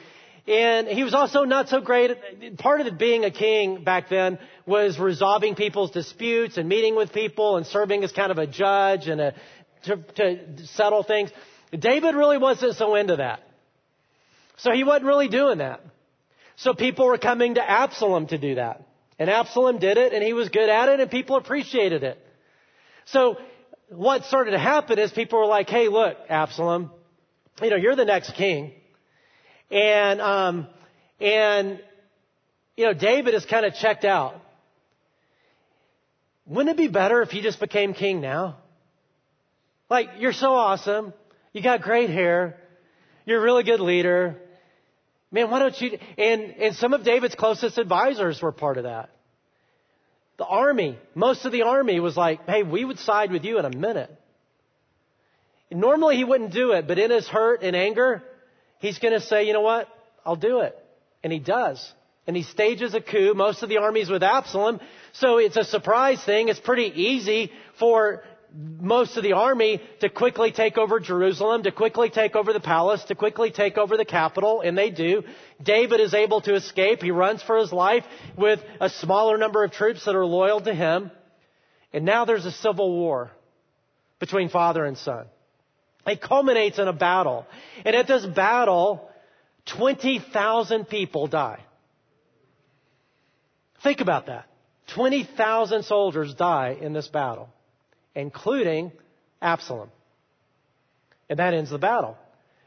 And 0.48 0.88
he 0.88 1.03
was 1.03 1.13
also 1.13 1.43
not 1.43 1.69
so 1.69 1.79
great. 1.79 2.17
Part 2.57 2.81
of 2.81 2.88
it 2.88 2.98
being 2.98 3.24
a 3.24 3.29
king 3.29 3.83
back 3.83 4.09
then 4.09 4.39
was 4.65 4.98
resolving 4.98 5.53
people's 5.53 5.91
disputes 5.91 6.57
and 6.57 6.67
meeting 6.67 6.95
with 6.95 7.13
people 7.13 7.57
and 7.57 7.67
serving 7.67 8.03
as 8.03 8.12
kind 8.12 8.31
of 8.31 8.39
a 8.39 8.48
judge 8.48 9.07
and 9.07 9.21
a, 9.21 9.36
to, 9.83 9.98
to 9.98 10.67
settle 10.67 11.03
things. 11.03 11.31
David 11.77 12.15
really 12.15 12.38
wasn't 12.38 12.75
so 12.75 12.95
into 12.95 13.17
that. 13.17 13.41
So 14.57 14.71
he 14.71 14.83
wasn't 14.83 15.05
really 15.05 15.27
doing 15.27 15.59
that. 15.59 15.81
So 16.57 16.74
people 16.74 17.05
were 17.05 17.17
coming 17.17 17.55
to 17.55 17.69
Absalom 17.69 18.27
to 18.27 18.38
do 18.38 18.55
that. 18.55 18.83
And 19.17 19.29
Absalom 19.29 19.79
did 19.79 19.98
it 19.98 20.13
and 20.13 20.24
he 20.24 20.33
was 20.33 20.50
good 20.50 20.69
at 20.69 20.89
it 20.89 21.00
and 21.00 21.09
people 21.09 21.36
appreciated 21.36 22.03
it. 22.03 22.17
So 23.05 23.38
what 23.89 24.25
started 24.25 24.51
to 24.51 24.59
happen 24.59 25.00
is 25.00 25.12
people 25.12 25.39
were 25.39 25.45
like, 25.45 25.69
hey, 25.69 25.88
look, 25.88 26.17
Absalom, 26.29 26.91
you 27.62 27.69
know, 27.69 27.75
you're 27.75 27.95
the 27.95 28.05
next 28.05 28.33
king. 28.36 28.71
And, 29.71 30.21
um, 30.21 30.67
and, 31.19 31.81
you 32.75 32.86
know, 32.86 32.93
David 32.93 33.33
is 33.36 33.45
kind 33.45 33.65
of 33.65 33.75
checked 33.75 34.05
out. 34.05 34.36
wouldn't 36.45 36.69
it 36.69 36.77
be 36.77 36.88
better 36.88 37.21
if 37.21 37.29
he 37.29 37.41
just 37.41 37.59
became 37.59 37.93
king 37.93 38.21
now? 38.21 38.57
Like, 39.89 40.10
you're 40.19 40.34
so 40.34 40.53
awesome. 40.53 41.13
You 41.53 41.63
got 41.63 41.81
great 41.81 42.10
hair. 42.10 42.58
You're 43.25 43.39
a 43.39 43.43
really 43.43 43.63
good 43.63 43.79
leader. 43.79 44.38
Man, 45.31 45.50
why 45.50 45.60
don't 45.60 45.81
you? 45.81 45.98
And, 46.17 46.41
and 46.60 46.75
some 46.75 46.93
of 46.93 47.03
David's 47.03 47.36
closest 47.36 47.77
advisors 47.77 48.41
were 48.41 48.51
part 48.51 48.77
of 48.77 48.84
that. 48.84 49.10
The 50.38 50.46
army, 50.46 50.98
most 51.15 51.46
of 51.46 51.51
the 51.51 51.63
army 51.63 52.00
was 52.00 52.15
like, 52.15 52.46
hey, 52.48 52.63
we 52.63 52.86
would 52.86 53.00
side 53.00 53.31
with 53.31 53.43
you 53.43 53.60
in 53.60 53.65
a 53.65 53.75
minute. 53.75 54.10
And 55.69 55.81
normally 55.81 56.15
he 56.15 56.24
wouldn't 56.24 56.53
do 56.53 56.72
it, 56.72 56.88
but 56.88 56.98
in 56.98 57.12
his 57.12 57.27
hurt 57.27 57.62
and 57.62 57.75
anger, 57.75 58.24
he's 58.79 59.00
going 59.00 59.13
to 59.13 59.19
say, 59.19 59.46
you 59.46 59.53
know 59.53 59.62
what? 59.62 59.88
I'll 60.25 60.36
do 60.36 60.62
it. 60.62 60.75
And 61.24 61.34
he 61.34 61.39
does. 61.39 61.93
And 62.25 62.36
he 62.36 62.43
stages 62.43 62.93
a 62.93 63.01
coup. 63.01 63.34
Most 63.36 63.63
of 63.63 63.69
the 63.69 63.79
army's 63.79 64.10
with 64.10 64.24
Absalom. 64.24 64.79
So 65.13 65.38
it's 65.38 65.58
a 65.58 65.63
surprise 65.63 66.24
thing. 66.24 66.48
It's 66.48 66.60
pretty 66.60 66.91
easy 66.96 67.51
for 67.77 68.24
most 68.56 69.15
of 69.18 69.24
the 69.24 69.34
army 69.34 69.82
to 70.00 70.10
quickly 70.10 70.51
take 70.51 70.77
over 70.77 71.00
Jerusalem, 71.00 71.63
to 71.63 71.72
quickly 71.72 72.10
take 72.10 72.36
over 72.36 72.51
the 72.53 72.60
palace, 72.60 73.03
to 73.06 73.15
quickly 73.15 73.51
take 73.51 73.77
over 73.77 73.98
the 73.98 74.06
capital, 74.06 74.62
and 74.62 74.77
they 74.77 74.89
do. 74.89 75.24
David 75.62 76.00
is 76.00 76.13
able 76.13 76.41
to 76.41 76.56
escape. 76.56 77.01
He 77.01 77.12
runs 77.12 77.44
for 77.44 77.58
his 77.58 77.72
life 77.72 78.03
with 78.38 78.60
a 78.79 78.89
smaller 78.89 79.38
number 79.38 79.63
of 79.63 79.72
troops 79.72 80.06
that 80.06 80.15
are 80.15 80.25
loyal 80.25 80.62
to 80.62 80.74
him. 80.74 81.12
And 81.94 82.06
now 82.06 82.25
there's 82.25 82.46
a 82.46 82.51
civil 82.51 82.91
war 82.91 83.32
between 84.20 84.50
father 84.50 84.86
and 84.86 84.98
son. 84.98 85.25
It 86.06 86.22
culminates 86.22 86.79
in 86.79 86.88
a 86.88 86.94
battle. 86.94 87.46
And 87.86 87.96
at 87.96 88.08
this 88.08 88.25
battle, 88.25 89.10
20,000 89.65 90.86
people 90.86 91.27
die. 91.27 91.63
Think 93.84 94.01
about 94.01 94.25
that. 94.25 94.46
20,000 94.88 95.84
soldiers 95.84 96.34
die 96.34 96.77
in 96.82 96.94
this 96.94 97.08
battle 97.08 97.50
including 98.15 98.91
Absalom. 99.41 99.89
And 101.29 101.39
that 101.39 101.53
ends 101.53 101.69
the 101.69 101.77
battle. 101.77 102.17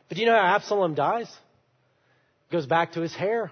But 0.08 0.16
do 0.16 0.20
you 0.20 0.26
know 0.26 0.36
how 0.36 0.54
Absalom 0.56 0.94
dies? 0.94 1.30
Goes 2.50 2.66
back 2.66 2.92
to 2.92 3.00
his 3.00 3.14
hair. 3.14 3.50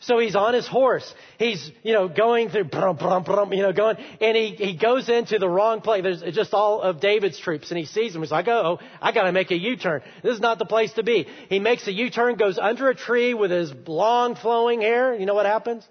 So 0.00 0.18
he's 0.18 0.36
on 0.36 0.52
his 0.52 0.66
horse. 0.66 1.10
He's, 1.38 1.70
you 1.82 1.92
know, 1.94 2.06
going 2.06 2.50
through, 2.50 2.64
brum, 2.64 2.96
brum, 2.96 3.24
brum, 3.24 3.52
you 3.52 3.62
know, 3.62 3.72
going, 3.72 3.96
and 4.20 4.36
he, 4.36 4.50
he 4.50 4.76
goes 4.76 5.08
into 5.08 5.38
the 5.38 5.48
wrong 5.48 5.80
place. 5.80 6.02
There's 6.02 6.34
just 6.34 6.52
all 6.52 6.82
of 6.82 7.00
David's 7.00 7.38
troops, 7.38 7.70
and 7.70 7.78
he 7.78 7.86
sees 7.86 8.12
them. 8.12 8.22
He's 8.22 8.30
like, 8.30 8.46
oh, 8.46 8.78
I 9.00 9.12
gotta 9.12 9.32
make 9.32 9.50
a 9.50 9.56
U-turn. 9.56 10.02
This 10.22 10.34
is 10.34 10.40
not 10.40 10.58
the 10.58 10.66
place 10.66 10.92
to 10.94 11.02
be. 11.02 11.26
He 11.48 11.58
makes 11.60 11.86
a 11.86 11.92
U-turn, 11.92 12.36
goes 12.36 12.58
under 12.58 12.90
a 12.90 12.94
tree 12.94 13.32
with 13.32 13.50
his 13.50 13.72
long 13.86 14.36
flowing 14.36 14.82
hair. 14.82 15.14
You 15.14 15.24
know 15.24 15.34
what 15.34 15.46
happens? 15.46 15.86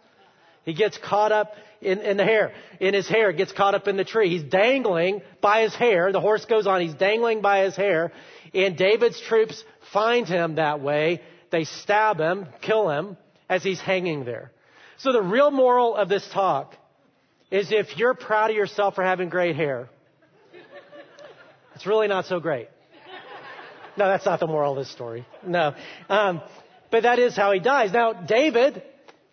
He 0.66 0.74
gets 0.74 0.98
caught 0.98 1.32
up 1.32 1.54
in, 1.86 2.00
in, 2.02 2.18
the 2.18 2.24
hair, 2.24 2.54
in 2.80 2.94
his 2.94 3.08
hair, 3.08 3.32
gets 3.32 3.52
caught 3.52 3.76
up 3.76 3.88
in 3.88 3.96
the 3.96 4.04
tree. 4.04 4.30
He's 4.30 4.44
dangling 4.44 5.22
by 5.42 5.62
his 5.62 5.76
hair. 5.76 6.12
The 6.12 6.20
horse 6.20 6.46
goes 6.46 6.68
on. 6.68 6.82
He's 6.82 6.96
dangling 6.96 7.42
by 7.42 7.64
his 7.64 7.76
hair. 7.76 8.12
And 8.54 8.76
David's 8.78 9.22
troops 9.22 9.64
find 9.94 10.28
him 10.28 10.56
that 10.56 10.82
way. 10.82 11.22
They 11.52 11.64
stab 11.64 12.20
him, 12.20 12.48
kill 12.62 12.90
him 12.90 13.18
as 13.50 13.64
he's 13.64 13.80
hanging 13.80 14.26
there. 14.26 14.52
So 14.98 15.12
the 15.12 15.22
real 15.22 15.52
moral 15.52 15.96
of 15.96 16.10
this 16.10 16.28
talk 16.34 16.76
is 17.52 17.72
if 17.72 17.98
you're 17.98 18.14
proud 18.14 18.50
of 18.50 18.56
yourself 18.56 18.96
for 18.96 19.04
having 19.04 19.30
great 19.30 19.56
hair, 19.56 19.90
it's 21.76 21.86
really 21.86 22.08
not 22.08 22.26
so 22.26 22.40
great. 22.40 22.70
No, 23.98 24.08
that's 24.08 24.26
not 24.26 24.40
the 24.40 24.48
moral 24.48 24.74
of 24.74 24.78
this 24.78 24.92
story. 24.92 25.26
No. 25.46 25.74
Um, 26.10 26.42
but 26.92 27.04
that 27.04 27.20
is 27.20 27.36
how 27.36 27.52
he 27.52 27.60
dies. 27.60 27.94
Now, 27.94 28.14
David 28.14 28.84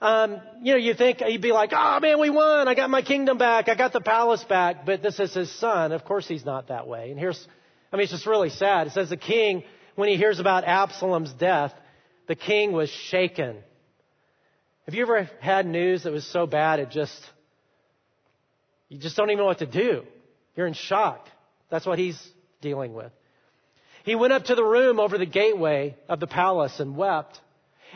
um, 0.03 0.41
you 0.61 0.73
know, 0.73 0.79
you 0.79 0.95
think 0.95 1.21
he'd 1.21 1.41
be 1.41 1.53
like, 1.53 1.71
oh 1.73 2.01
man, 2.01 2.19
we 2.19 2.29
won. 2.29 2.67
I 2.67 2.75
got 2.75 2.91
my 2.91 3.03
kingdom 3.03 3.39
back. 3.39 3.69
I 3.69 3.77
got 3.77 3.93
the 3.93 4.01
palace 4.01 4.43
back. 4.43 4.85
But 4.85 5.01
this 5.01 5.21
is 5.21 5.33
his 5.33 5.51
son. 5.61 5.93
Of 5.93 6.05
course 6.05 6.27
he's 6.27 6.45
not 6.45 6.69
that 6.69 6.89
way. 6.89 7.13
And 7.13 7.21
here's, 7.21 7.47
I 7.93 7.97
mean, 7.97 8.03
it's 8.03 8.13
just 8.13 8.27
really 8.27 8.51
sad. 8.51 8.89
It 8.89 8.95
says 8.95 9.11
the 9.11 9.17
king, 9.17 9.63
when 9.95 10.09
he 10.09 10.17
hears 10.17 10.41
about 10.41 10.65
Absalom's 10.65 11.33
death, 11.33 11.73
the 12.27 12.35
king 12.35 12.73
was 12.73 12.91
shaken. 12.91 13.59
Have 14.87 14.95
you 14.95 15.03
ever 15.03 15.31
had 15.41 15.67
news 15.67 16.03
that 16.03 16.13
was 16.13 16.27
so 16.27 16.49
bad 16.49 16.81
it 16.81 16.91
just, 16.91 17.21
you 18.89 18.99
just 18.99 19.17
don't 19.17 19.31
even 19.31 19.39
know 19.39 19.47
what 19.47 19.61
to 19.61 19.67
do? 19.67 20.03
You're 20.57 20.67
in 20.67 20.75
shock. 20.75 21.29
That's 21.71 21.87
what 21.87 22.01
he's 22.01 22.21
dealing 22.61 22.93
with. 22.93 23.13
He 24.05 24.17
went 24.17 24.33
up 24.33 24.47
to 24.47 24.57
the 24.57 24.65
room 24.65 24.99
over 24.99 25.17
the 25.17 25.27
gateway 25.27 25.97
of 26.09 26.19
the 26.19 26.27
palace 26.27 26.81
and 26.81 26.97
wept. 26.97 27.41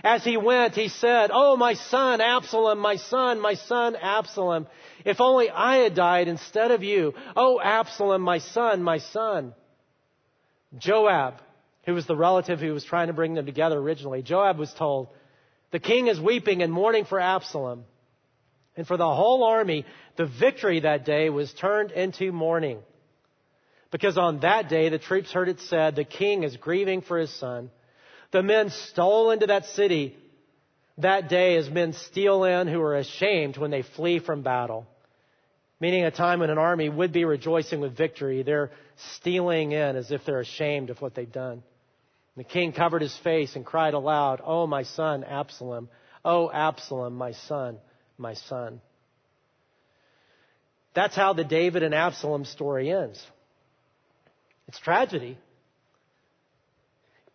As 0.05 0.25
he 0.25 0.37
went, 0.37 0.75
he 0.75 0.89
said, 0.89 1.31
Oh, 1.33 1.57
my 1.57 1.75
son 1.75 2.21
Absalom, 2.21 2.79
my 2.79 2.97
son, 2.97 3.41
my 3.41 3.55
son 3.55 3.97
Absalom, 3.97 4.67
if 5.05 5.21
only 5.21 5.51
I 5.51 5.77
had 5.79 5.95
died 5.95 6.29
instead 6.29 6.71
of 6.71 6.83
you. 6.83 7.15
Oh, 7.35 7.61
Absalom, 7.61 8.23
my 8.23 8.39
son, 8.39 8.83
my 8.83 8.99
son. 8.99 9.55
Joab, 10.77 11.35
who 11.85 11.95
was 11.95 12.07
the 12.07 12.17
relative 12.17 12.61
who 12.61 12.73
was 12.73 12.85
trying 12.85 13.07
to 13.07 13.15
bring 13.15 13.35
them 13.35 13.47
together 13.47 13.79
originally, 13.79 14.23
Joab 14.23 14.59
was 14.59 14.73
told, 14.75 15.09
The 15.71 15.79
king 15.79 16.09
is 16.09 16.21
weeping 16.21 16.63
and 16.63 16.73
mourning 16.73 17.05
for 17.05 17.19
Absalom. 17.19 17.85
And 18.77 18.87
for 18.87 18.99
the 18.99 19.15
whole 19.15 19.45
army, 19.45 19.87
the 20.17 20.27
victory 20.27 20.81
that 20.81 21.07
day 21.07 21.31
was 21.31 21.53
turned 21.55 21.93
into 21.93 22.31
mourning. 22.33 22.81
Because 23.91 24.19
on 24.19 24.41
that 24.41 24.69
day, 24.69 24.91
the 24.91 24.99
troops 24.99 25.33
heard 25.33 25.49
it 25.49 25.61
said, 25.61 25.97
The 25.97 26.05
king 26.05 26.43
is 26.43 26.57
grieving 26.57 27.01
for 27.01 27.17
his 27.17 27.33
son. 27.39 27.71
The 28.37 28.43
men 28.43 28.69
stole 28.69 29.31
into 29.31 29.47
that 29.47 29.65
city 29.65 30.15
that 30.99 31.31
day 31.31 31.57
as 31.57 31.71
men 31.71 31.95
steal 31.95 32.45
in 32.45 32.69
who 32.69 32.83
are 32.83 32.99
ashamed 32.99 33.57
when 33.57 33.71
they 33.71 33.81
flee 33.81 34.19
from 34.19 34.43
battle. 34.43 34.87
Meaning 35.81 36.05
a 36.05 36.11
time 36.11 36.41
when 36.41 36.51
an 36.51 36.59
army 36.59 36.91
would 36.91 37.13
be 37.13 37.25
rejoicing 37.25 37.81
with 37.81 37.97
victory. 37.97 38.43
They're 38.43 38.73
stealing 39.15 39.73
in 39.73 39.97
as 39.97 40.11
if 40.11 40.27
they're 40.27 40.41
ashamed 40.41 40.91
of 40.91 41.01
what 41.01 41.15
they've 41.15 41.33
done. 41.33 41.63
The 42.37 42.45
king 42.45 42.73
covered 42.73 43.01
his 43.01 43.17
face 43.25 43.57
and 43.57 43.65
cried 43.65 43.95
aloud, 43.95 44.43
Oh, 44.45 44.67
my 44.67 44.83
son, 44.83 45.25
Absalom. 45.25 45.89
Oh, 46.23 46.51
Absalom, 46.53 47.15
my 47.15 47.33
son, 47.33 47.79
my 48.19 48.35
son. 48.35 48.83
That's 50.93 51.17
how 51.17 51.33
the 51.33 51.43
David 51.45 51.83
and 51.83 51.95
Absalom 51.95 52.45
story 52.45 52.91
ends. 52.93 53.27
It's 54.69 54.79
tragedy. 54.79 55.39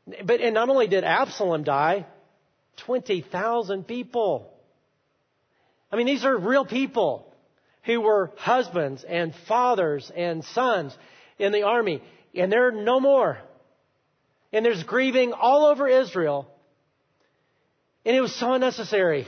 But 0.07 0.41
and 0.41 0.53
not 0.53 0.69
only 0.69 0.87
did 0.87 1.03
Absalom 1.03 1.63
die, 1.63 2.05
20,000 2.77 3.87
people. 3.87 4.51
I 5.91 5.95
mean, 5.95 6.07
these 6.07 6.25
are 6.25 6.37
real 6.37 6.65
people 6.65 7.31
who 7.83 8.01
were 8.01 8.31
husbands 8.37 9.03
and 9.03 9.33
fathers 9.47 10.11
and 10.15 10.43
sons 10.45 10.97
in 11.37 11.51
the 11.51 11.63
army, 11.63 12.01
and 12.35 12.51
they're 12.51 12.71
no 12.71 12.99
more. 12.99 13.39
And 14.53 14.65
there's 14.65 14.83
grieving 14.83 15.33
all 15.33 15.65
over 15.65 15.87
Israel. 15.87 16.47
And 18.05 18.15
it 18.15 18.21
was 18.21 18.35
so 18.35 18.53
unnecessary. 18.53 19.27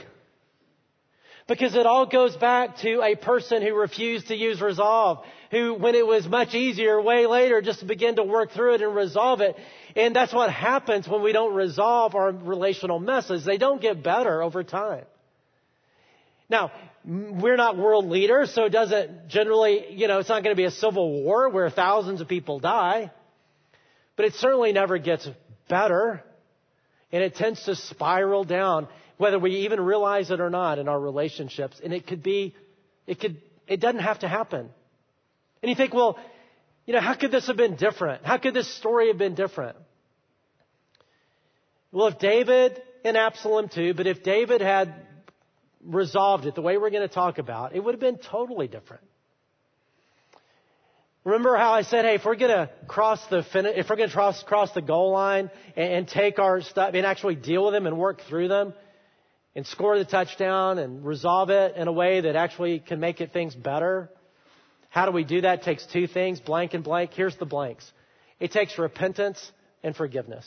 Because 1.46 1.74
it 1.74 1.84
all 1.84 2.06
goes 2.06 2.34
back 2.36 2.78
to 2.78 3.02
a 3.02 3.16
person 3.16 3.62
who 3.62 3.74
refused 3.74 4.28
to 4.28 4.34
use 4.34 4.62
resolve, 4.62 5.24
who, 5.50 5.74
when 5.74 5.94
it 5.94 6.06
was 6.06 6.26
much 6.26 6.54
easier 6.54 7.00
way 7.00 7.26
later, 7.26 7.60
just 7.60 7.80
to 7.80 7.86
begin 7.86 8.16
to 8.16 8.22
work 8.22 8.52
through 8.52 8.74
it 8.74 8.80
and 8.80 8.94
resolve 8.94 9.40
it. 9.42 9.54
And 9.96 10.14
that's 10.14 10.32
what 10.32 10.50
happens 10.50 11.08
when 11.08 11.22
we 11.22 11.32
don't 11.32 11.54
resolve 11.54 12.14
our 12.14 12.32
relational 12.32 12.98
messes. 12.98 13.44
They 13.44 13.58
don't 13.58 13.80
get 13.80 14.02
better 14.02 14.42
over 14.42 14.64
time. 14.64 15.04
Now, 16.50 16.72
we're 17.06 17.56
not 17.56 17.76
world 17.76 18.06
leaders, 18.06 18.52
so 18.52 18.64
it 18.64 18.70
doesn't 18.70 19.28
generally, 19.28 19.92
you 19.92 20.08
know, 20.08 20.18
it's 20.18 20.28
not 20.28 20.42
going 20.42 20.54
to 20.54 20.60
be 20.60 20.66
a 20.66 20.70
civil 20.70 21.22
war 21.22 21.48
where 21.48 21.70
thousands 21.70 22.20
of 22.20 22.28
people 22.28 22.58
die. 22.58 23.10
But 24.16 24.26
it 24.26 24.34
certainly 24.34 24.72
never 24.72 24.98
gets 24.98 25.28
better. 25.68 26.22
And 27.12 27.22
it 27.22 27.36
tends 27.36 27.64
to 27.64 27.76
spiral 27.76 28.44
down 28.44 28.88
whether 29.16 29.38
we 29.38 29.50
even 29.60 29.80
realize 29.80 30.30
it 30.30 30.40
or 30.40 30.50
not 30.50 30.78
in 30.78 30.88
our 30.88 30.98
relationships. 30.98 31.80
And 31.82 31.92
it 31.92 32.06
could 32.06 32.22
be, 32.22 32.54
it 33.06 33.20
could, 33.20 33.40
it 33.68 33.80
doesn't 33.80 34.00
have 34.00 34.20
to 34.20 34.28
happen. 34.28 34.68
And 35.62 35.70
you 35.70 35.76
think, 35.76 35.94
well, 35.94 36.18
you 36.86 36.92
know, 36.92 37.00
how 37.00 37.14
could 37.14 37.30
this 37.30 37.46
have 37.46 37.56
been 37.56 37.76
different? 37.76 38.24
How 38.24 38.38
could 38.38 38.54
this 38.54 38.72
story 38.76 39.08
have 39.08 39.18
been 39.18 39.34
different? 39.34 39.76
Well, 41.94 42.08
if 42.08 42.18
David 42.18 42.82
and 43.04 43.16
Absalom 43.16 43.68
too, 43.68 43.94
but 43.94 44.08
if 44.08 44.24
David 44.24 44.60
had 44.60 44.92
resolved 45.80 46.44
it 46.44 46.56
the 46.56 46.60
way 46.60 46.76
we're 46.76 46.90
going 46.90 47.06
to 47.06 47.14
talk 47.14 47.38
about, 47.38 47.76
it 47.76 47.84
would 47.84 47.94
have 47.94 48.00
been 48.00 48.18
totally 48.18 48.66
different. 48.66 49.04
Remember 51.22 51.56
how 51.56 51.72
I 51.72 51.82
said, 51.82 52.04
hey, 52.04 52.16
if 52.16 52.24
we're 52.24 52.34
going 52.34 52.50
to 52.50 52.68
cross 52.88 53.24
the 53.28 53.46
if 53.78 53.88
we're 53.88 53.94
going 53.94 54.08
to 54.08 54.14
cross 54.14 54.42
cross 54.42 54.72
the 54.72 54.82
goal 54.82 55.12
line 55.12 55.52
and, 55.76 55.92
and 55.92 56.08
take 56.08 56.40
our 56.40 56.62
stuff 56.62 56.90
and 56.94 57.06
actually 57.06 57.36
deal 57.36 57.64
with 57.64 57.74
them 57.74 57.86
and 57.86 57.96
work 57.96 58.22
through 58.28 58.48
them, 58.48 58.74
and 59.54 59.64
score 59.64 59.96
the 59.96 60.04
touchdown 60.04 60.78
and 60.78 61.06
resolve 61.06 61.50
it 61.50 61.76
in 61.76 61.86
a 61.86 61.92
way 61.92 62.22
that 62.22 62.34
actually 62.34 62.80
can 62.80 62.98
make 62.98 63.20
it 63.20 63.32
things 63.32 63.54
better. 63.54 64.10
How 64.88 65.06
do 65.06 65.12
we 65.12 65.22
do 65.22 65.42
that? 65.42 65.60
It 65.60 65.64
takes 65.64 65.86
two 65.86 66.08
things, 66.08 66.40
blank 66.40 66.74
and 66.74 66.82
blank. 66.82 67.12
Here's 67.14 67.36
the 67.36 67.46
blanks. 67.46 67.88
It 68.40 68.50
takes 68.50 68.76
repentance 68.80 69.52
and 69.84 69.94
forgiveness. 69.94 70.44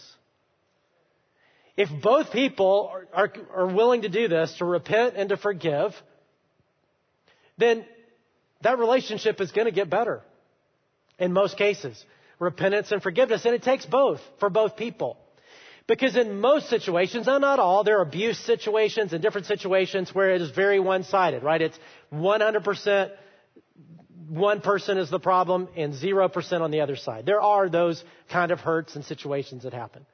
If 1.78 1.90
both 2.02 2.32
people 2.32 2.92
are, 2.92 3.08
are, 3.14 3.34
are 3.54 3.68
willing 3.68 4.02
to 4.02 4.10
do 4.10 4.28
this, 4.28 4.54
to 4.58 4.66
repent 4.66 5.14
and 5.16 5.30
to 5.30 5.38
forgive, 5.38 5.94
then 7.58 7.86
that 8.62 8.80
relationship 8.80 9.40
is 9.40 9.52
going 9.52 9.66
to 9.66 9.72
get 9.72 9.90
better 9.90 10.24
in 11.20 11.32
most 11.34 11.56
cases. 11.56 12.04
Repentance 12.40 12.92
and 12.92 13.02
forgiveness. 13.02 13.46
And 13.46 13.54
it 13.54 13.62
takes 13.62 13.86
both 13.86 14.20
for 14.40 14.50
both 14.50 14.76
people. 14.76 15.18
Because 15.86 16.18
in 16.18 16.42
most 16.42 16.70
situations, 16.70 17.28
now 17.28 17.38
not 17.38 17.60
all, 17.60 17.84
there 17.84 18.00
are 18.00 18.02
abuse 18.02 18.38
situations 18.40 19.14
and 19.14 19.22
different 19.22 19.48
situations 19.48 20.14
where 20.14 20.32
it 20.32 20.42
is 20.42 20.50
very 20.52 20.80
one-sided, 20.80 21.44
right? 21.44 21.62
It's 21.62 21.80
100% 22.12 23.12
one 24.28 24.60
person 24.60 24.98
is 24.98 25.10
the 25.10 25.20
problem 25.20 25.70
and 25.78 25.94
0% 25.94 26.62
on 26.62 26.72
the 26.72 26.82
other 26.82 26.98
side. 26.98 27.26
There 27.26 27.40
are 27.40 27.70
those 27.70 28.04
kind 28.30 28.52
of 28.52 28.60
hurts 28.60 28.96
and 28.96 29.06
situations 29.06 29.64
that 29.64 29.74
happen. 29.74 30.06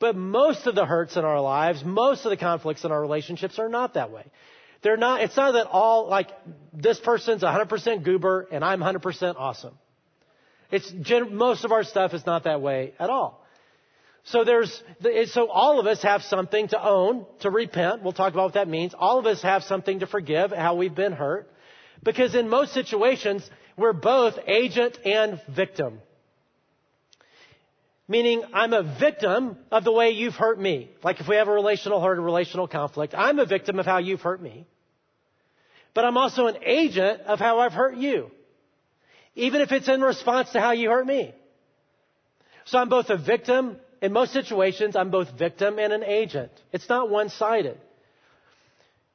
But 0.00 0.16
most 0.16 0.66
of 0.66 0.74
the 0.74 0.86
hurts 0.86 1.16
in 1.16 1.24
our 1.24 1.40
lives, 1.40 1.82
most 1.84 2.24
of 2.24 2.30
the 2.30 2.36
conflicts 2.36 2.84
in 2.84 2.92
our 2.92 3.00
relationships 3.00 3.58
are 3.58 3.68
not 3.68 3.94
that 3.94 4.10
way. 4.10 4.24
They're 4.82 4.96
not, 4.96 5.22
it's 5.22 5.36
not 5.36 5.52
that 5.52 5.66
all, 5.66 6.08
like, 6.08 6.28
this 6.72 7.00
person's 7.00 7.42
100% 7.42 8.04
goober 8.04 8.46
and 8.52 8.64
I'm 8.64 8.80
100% 8.80 9.34
awesome. 9.36 9.74
It's, 10.70 10.92
most 11.30 11.64
of 11.64 11.72
our 11.72 11.82
stuff 11.82 12.14
is 12.14 12.24
not 12.26 12.44
that 12.44 12.60
way 12.60 12.92
at 12.98 13.10
all. 13.10 13.44
So 14.24 14.44
there's, 14.44 14.82
so 15.32 15.48
all 15.48 15.80
of 15.80 15.86
us 15.86 16.02
have 16.02 16.22
something 16.22 16.68
to 16.68 16.82
own, 16.82 17.24
to 17.40 17.50
repent. 17.50 18.02
We'll 18.02 18.12
talk 18.12 18.34
about 18.34 18.44
what 18.44 18.54
that 18.54 18.68
means. 18.68 18.94
All 18.96 19.18
of 19.18 19.26
us 19.26 19.42
have 19.42 19.62
something 19.64 20.00
to 20.00 20.06
forgive, 20.06 20.52
how 20.52 20.74
we've 20.74 20.94
been 20.94 21.12
hurt. 21.12 21.50
Because 22.04 22.34
in 22.34 22.48
most 22.48 22.74
situations, 22.74 23.48
we're 23.76 23.94
both 23.94 24.34
agent 24.46 24.98
and 25.04 25.40
victim. 25.48 26.00
Meaning, 28.10 28.42
I'm 28.54 28.72
a 28.72 28.82
victim 28.98 29.58
of 29.70 29.84
the 29.84 29.92
way 29.92 30.10
you've 30.10 30.34
hurt 30.34 30.58
me. 30.58 30.90
Like 31.04 31.20
if 31.20 31.28
we 31.28 31.36
have 31.36 31.48
a 31.48 31.52
relational 31.52 32.00
hurt, 32.00 32.18
a 32.18 32.22
relational 32.22 32.66
conflict, 32.66 33.14
I'm 33.14 33.38
a 33.38 33.44
victim 33.44 33.78
of 33.78 33.84
how 33.84 33.98
you've 33.98 34.22
hurt 34.22 34.42
me. 34.42 34.66
But 35.92 36.06
I'm 36.06 36.16
also 36.16 36.46
an 36.46 36.56
agent 36.64 37.22
of 37.22 37.38
how 37.38 37.58
I've 37.60 37.72
hurt 37.72 37.96
you. 37.96 38.30
Even 39.34 39.60
if 39.60 39.72
it's 39.72 39.88
in 39.88 40.00
response 40.00 40.50
to 40.52 40.60
how 40.60 40.72
you 40.72 40.88
hurt 40.88 41.06
me. 41.06 41.34
So 42.64 42.78
I'm 42.78 42.88
both 42.88 43.10
a 43.10 43.18
victim, 43.18 43.76
in 44.00 44.12
most 44.12 44.32
situations, 44.32 44.96
I'm 44.96 45.10
both 45.10 45.38
victim 45.38 45.78
and 45.78 45.92
an 45.92 46.02
agent. 46.02 46.52
It's 46.72 46.88
not 46.88 47.10
one-sided. 47.10 47.78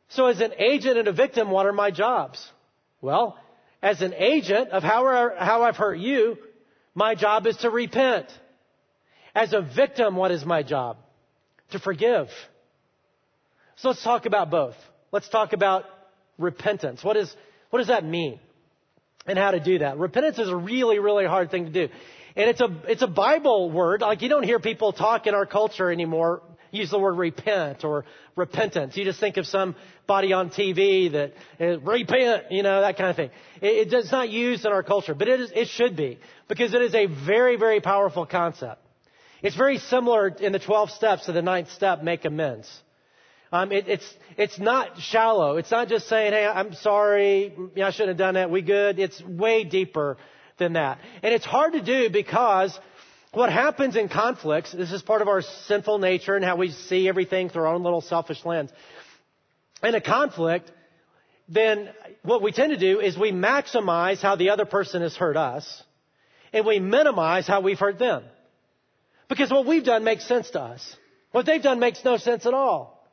So 0.10 0.28
as 0.28 0.40
an 0.40 0.54
agent 0.60 0.98
and 1.00 1.08
a 1.08 1.14
victim, 1.14 1.50
what 1.50 1.66
are 1.66 1.74
my 1.74 1.90
jobs? 1.90 2.48
Well, 3.02 3.38
as 3.82 4.02
an 4.02 4.14
agent 4.14 4.70
of 4.70 4.84
how, 4.84 5.32
how 5.38 5.64
I've 5.64 5.78
hurt 5.78 5.98
you, 5.98 6.38
my 6.94 7.16
job 7.16 7.48
is 7.48 7.58
to 7.58 7.70
repent. 7.70 8.28
As 9.36 9.54
a 9.54 9.62
victim, 9.62 10.15
what 10.15 10.32
is 10.32 10.46
my 10.46 10.63
job? 10.63 10.98
To 11.72 11.80
forgive. 11.80 12.28
So 13.78 13.89
let's 13.89 14.04
talk 14.04 14.26
about 14.26 14.52
both. 14.52 14.76
Let's 15.12 15.28
talk 15.30 15.54
about 15.54 15.86
repentance. 16.38 17.04
What, 17.04 17.17
is, 17.17 17.34
what 17.69 17.80
does 17.80 17.88
that 17.88 18.06
mean? 18.06 18.39
And 19.26 19.38
how 19.38 19.52
to 19.52 19.60
do 19.60 19.80
that. 19.80 19.98
Repentance 19.98 20.38
is 20.38 20.50
a 20.50 20.56
really, 20.56 21.00
really 21.00 21.26
hard 21.26 21.50
thing 21.50 21.65
to 21.65 21.72
do. 21.72 21.89
And 22.36 22.50
it's 22.50 22.62
a, 22.62 22.82
it's 22.88 23.02
a 23.02 23.08
Bible 23.08 23.72
word. 23.72 24.02
Like 24.02 24.22
you 24.22 24.30
don't 24.30 24.43
hear 24.43 24.60
people 24.60 24.91
talk 24.91 25.28
in 25.28 25.34
our 25.34 25.46
culture 25.46 25.91
anymore 25.91 26.41
use 26.74 26.89
the 26.89 27.00
word 27.00 27.17
repent 27.17 27.84
or 27.86 28.04
repentance. 28.36 28.98
You 28.98 29.06
just 29.06 29.19
think 29.19 29.38
of 29.38 29.46
somebody 29.46 30.34
on 30.34 30.50
TV 30.50 31.12
that 31.12 31.34
uh, 31.62 31.80
repent, 31.80 32.46
you 32.52 32.63
know, 32.63 32.82
that 32.82 32.98
kind 32.98 33.12
of 33.12 33.15
thing. 33.15 33.30
It, 33.62 33.93
it's 33.93 34.12
not 34.12 34.30
used 34.30 34.65
in 34.65 34.72
our 34.72 34.84
culture, 34.84 35.13
but 35.13 35.28
it 35.28 35.39
is, 35.39 35.52
it 35.56 35.67
should 35.67 35.96
be 35.96 36.19
because 36.50 36.74
it 36.74 36.82
is 36.82 36.96
a 36.96 37.06
very, 37.06 37.56
very 37.58 37.80
powerful 37.80 38.26
concept. 38.26 38.83
It's 39.44 39.58
very 39.58 39.78
similar 39.78 40.30
in 40.30 40.54
the 40.54 40.60
12 40.60 40.92
steps 40.92 41.26
to 41.26 41.34
the 41.34 41.42
ninth 41.42 41.70
step, 41.72 42.02
make 42.02 42.24
amends. 42.24 42.72
Um, 43.52 43.72
it, 43.72 43.88
it's 43.88 44.14
it's 44.36 44.58
not 44.58 44.98
shallow. 45.00 45.58
It's 45.58 45.70
not 45.70 45.88
just 45.88 46.08
saying, 46.08 46.34
"Hey, 46.34 46.48
I'm 46.48 46.74
sorry, 46.74 47.54
I 47.78 47.92
shouldn't 47.92 48.10
have 48.10 48.18
done 48.18 48.34
that. 48.34 48.50
We 48.50 48.64
good." 48.64 48.98
It's 48.98 49.22
way 49.22 49.64
deeper 49.64 50.18
than 50.58 50.74
that, 50.74 50.98
and 51.22 51.34
it's 51.34 51.46
hard 51.46 51.74
to 51.74 51.82
do 51.82 52.10
because 52.10 52.78
what 53.32 53.52
happens 53.52 53.96
in 53.96 54.10
conflicts, 54.10 54.72
this 54.72 54.92
is 54.92 55.04
part 55.04 55.22
of 55.22 55.28
our 55.28 55.42
sinful 55.42 56.00
nature 56.00 56.36
and 56.36 56.44
how 56.44 56.56
we 56.56 56.72
see 56.72 57.08
everything 57.08 57.50
through 57.50 57.64
our 57.64 57.76
own 57.76 57.84
little 57.84 58.02
selfish 58.02 58.44
lens. 58.46 58.72
In 59.84 59.94
a 59.94 60.02
conflict, 60.02 60.72
then 61.50 61.90
what 62.24 62.42
we 62.42 62.52
tend 62.52 62.72
to 62.72 62.78
do 62.78 63.00
is 63.02 63.18
we 63.18 63.32
maximize 63.32 64.20
how 64.22 64.36
the 64.36 64.52
other 64.52 64.66
person 64.66 65.02
has 65.02 65.16
hurt 65.16 65.36
us 65.36 65.84
and 66.54 66.66
we 66.66 66.80
minimize 66.80 67.48
how 67.48 67.62
we've 67.62 67.80
hurt 67.80 68.00
them. 68.00 68.24
Because 69.34 69.50
what 69.50 69.65
we've 69.65 69.84
done 69.84 70.04
makes 70.04 70.28
sense 70.28 70.52
to 70.52 70.62
us. 70.62 70.96
What 71.32 71.48
they've 71.48 71.63
done 71.63 71.80
makes 71.80 72.06
no 72.06 72.17
sense 72.17 72.46
at 72.46 72.54
all. 72.54 73.04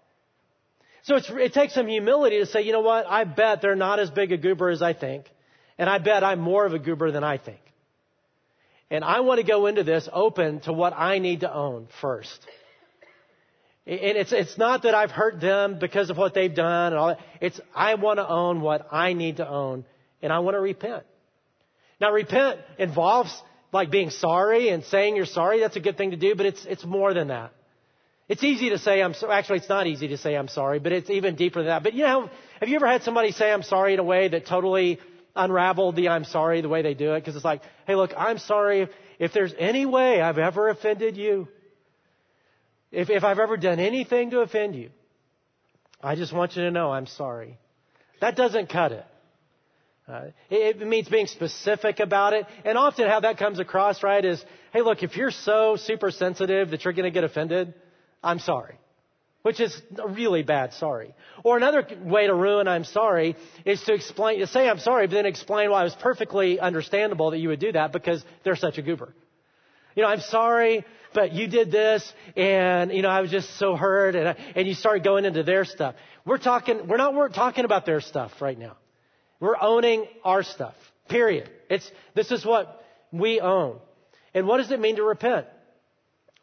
So 1.05 1.17
it 1.17 1.55
takes 1.55 1.73
some 1.73 1.87
humility 1.87 2.41
to 2.41 2.45
say, 2.45 2.61
you 2.61 2.73
know 2.73 2.83
what, 2.83 3.07
I 3.07 3.25
bet 3.25 3.63
they're 3.63 3.75
not 3.75 3.99
as 3.99 4.11
big 4.11 4.31
a 4.31 4.37
goober 4.37 4.69
as 4.69 4.83
I 4.83 4.93
think. 4.93 5.25
And 5.79 5.89
I 5.89 5.97
bet 5.97 6.23
I'm 6.23 6.39
more 6.39 6.67
of 6.67 6.75
a 6.75 6.79
goober 6.79 7.11
than 7.11 7.25
I 7.25 7.39
think. 7.39 7.61
And 8.91 9.03
I 9.03 9.21
want 9.21 9.41
to 9.41 9.47
go 9.47 9.65
into 9.65 9.83
this 9.83 10.11
open 10.13 10.61
to 10.61 10.75
what 10.75 10.93
I 10.95 11.21
need 11.21 11.41
to 11.41 11.55
own 11.55 11.89
first. 12.03 12.39
And 13.87 14.19
it's, 14.19 14.33
it's 14.33 14.59
not 14.59 14.83
that 14.83 14.95
I've 14.95 15.11
hurt 15.11 15.41
them 15.41 15.79
because 15.79 16.11
of 16.11 16.19
what 16.19 16.35
they've 16.35 16.55
done 16.55 16.93
and 16.93 16.97
all 16.97 17.09
that. 17.09 17.21
It's 17.41 17.59
I 17.75 17.95
want 17.95 18.19
to 18.19 18.29
own 18.29 18.61
what 18.61 18.89
I 18.93 19.15
need 19.15 19.39
to 19.39 19.49
own 19.49 19.87
and 20.21 20.35
I 20.35 20.41
want 20.41 20.55
to 20.55 20.61
repent. 20.61 21.05
Now 21.99 22.13
repent 22.13 22.61
involves 22.79 23.33
like 23.73 23.91
being 23.91 24.11
sorry 24.11 24.69
and 24.69 24.85
saying 24.85 25.17
you're 25.17 25.27
sorry. 25.27 25.61
That's 25.61 25.77
a 25.77 25.81
good 25.81 25.97
thing 25.97 26.11
to 26.11 26.17
do, 26.17 26.35
but 26.35 26.47
it's, 26.47 26.65
it's 26.65 26.85
more 26.85 27.15
than 27.15 27.29
that. 27.29 27.53
It's 28.29 28.45
easy 28.45 28.71
to 28.71 28.79
say 28.79 29.03
I'm 29.03 29.15
sorry. 29.15 29.33
Actually, 29.33 29.59
it's 29.59 29.69
not 29.69 29.87
easy 29.87 30.09
to 30.09 30.17
say 30.17 30.37
I'm 30.37 30.49
sorry, 30.49 30.79
but 30.79 30.93
it's 30.93 31.11
even 31.11 31.35
deeper 31.35 31.61
than 31.61 31.67
that. 31.67 31.83
But 31.83 31.95
you 31.95 32.05
know, 32.05 32.31
have 32.61 32.69
you 32.69 32.77
ever 32.77 32.87
had 32.87 33.03
somebody 33.03 33.33
say 33.33 33.51
I'm 33.51 33.65
sorry 33.65 33.95
in 33.95 33.99
a 33.99 34.05
way 34.05 34.29
that 34.29 34.47
totally 34.47 35.01
unraveled 35.35 35.97
the 35.97 36.09
I'm 36.09 36.25
sorry 36.25 36.61
the 36.61 36.69
way 36.69 36.83
they 36.83 36.95
do 36.95 37.15
it 37.15 37.21
because 37.21 37.35
it's 37.35 37.45
like, 37.45 37.63
hey, 37.87 37.97
look, 37.97 38.13
I'm 38.17 38.39
sorry 38.39 38.83
if, 38.83 38.91
if 39.19 39.33
there's 39.33 39.53
any 39.59 39.85
way 39.87 40.21
I've 40.21 40.39
ever 40.39 40.69
offended 40.69 41.17
you, 41.17 41.49
if, 42.93 43.11
if 43.11 43.25
I've 43.25 43.39
ever 43.39 43.57
done 43.57 43.79
anything 43.81 44.31
to 44.31 44.41
offend 44.41 44.75
you, 44.75 44.91
I 46.03 46.15
just 46.15 46.33
want 46.33 46.57
you 46.57 46.63
to 46.63 46.71
know 46.71 46.91
I'm 46.93 47.07
sorry. 47.07 47.59
That 48.21 48.37
doesn't 48.37 48.69
cut 48.69 48.93
it. 48.93 49.05
Uh, 50.11 50.31
it, 50.51 50.81
it 50.81 50.87
means 50.87 51.09
being 51.09 51.27
specific 51.27 52.01
about 52.01 52.33
it. 52.33 52.47
And 52.65 52.77
often 52.77 53.09
how 53.09 53.21
that 53.21 53.39
comes 53.39 53.59
across, 53.59 54.03
right, 54.03 54.25
is, 54.25 54.45
hey, 54.73 54.83
look, 54.83 55.03
if 55.03 55.17
you're 55.17 55.31
so 55.31 55.77
super 55.77 56.11
sensitive 56.11 56.71
that 56.71 56.85
you're 56.85 56.95
going 56.95 57.05
to 57.05 57.11
get 57.11 57.25
offended, 57.25 57.75
I'm 58.23 58.41
sorry 58.41 58.77
which 59.43 59.61
is 59.61 59.81
a 59.99 60.09
really 60.09 60.43
bad 60.43 60.73
sorry. 60.75 61.15
Or 61.45 61.57
another 61.57 61.87
way 62.03 62.27
to 62.27 62.35
ruin 62.35 62.69
I'm 62.69 62.85
sorry 62.85 63.37
is 63.65 63.83
to 63.85 63.95
explain, 63.95 64.41
to 64.41 64.47
say 64.47 64.69
I'm 64.69 64.79
sorry, 64.79 65.07
but 65.07 65.15
then 65.15 65.27
explain 65.27 65.71
why 65.71 65.81
it 65.81 65.85
was 65.85 65.95
perfectly 65.95 66.61
understandable 66.61 67.31
that 67.31 67.39
you 67.39 67.49
would 67.49 67.61
do 67.61 67.73
that 67.73 67.93
because 67.93 68.25
they're 68.45 68.57
such 68.57 68.79
a 68.79 68.83
goober. 68.83 69.15
You 69.97 70.03
know, 70.03 70.09
I'm 70.09 70.21
sorry, 70.21 70.85
but 71.15 71.33
you 71.33 71.49
did 71.49 71.71
this 71.71 72.13
and, 72.37 72.93
you 72.93 73.03
know, 73.03 73.09
I 73.09 73.21
was 73.21 73.31
just 73.31 73.59
so 73.59 73.77
hurt 73.77 74.15
and, 74.15 74.29
I, 74.29 74.37
and 74.55 74.69
you 74.69 74.75
start 74.75 75.03
going 75.03 75.25
into 75.25 75.43
their 75.43 75.65
stuff. 75.65 75.95
We're 76.25 76.39
talking, 76.39 76.87
we're 76.87 76.99
not, 76.99 77.15
we're 77.15 77.29
talking 77.29 77.65
about 77.65 77.87
their 77.87 78.01
stuff 78.01 78.33
right 78.41 78.59
now. 78.59 78.77
We're 79.41 79.61
owning 79.61 80.07
our 80.25 80.43
stuff. 80.43 80.75
Period. 81.09 81.51
It's, 81.69 81.91
this 82.15 82.31
is 82.31 82.45
what 82.45 82.85
we 83.11 83.41
own. 83.41 83.79
And 84.35 84.47
what 84.47 84.59
does 84.59 84.71
it 84.71 84.79
mean 84.79 84.97
to 84.97 85.03
repent? 85.03 85.47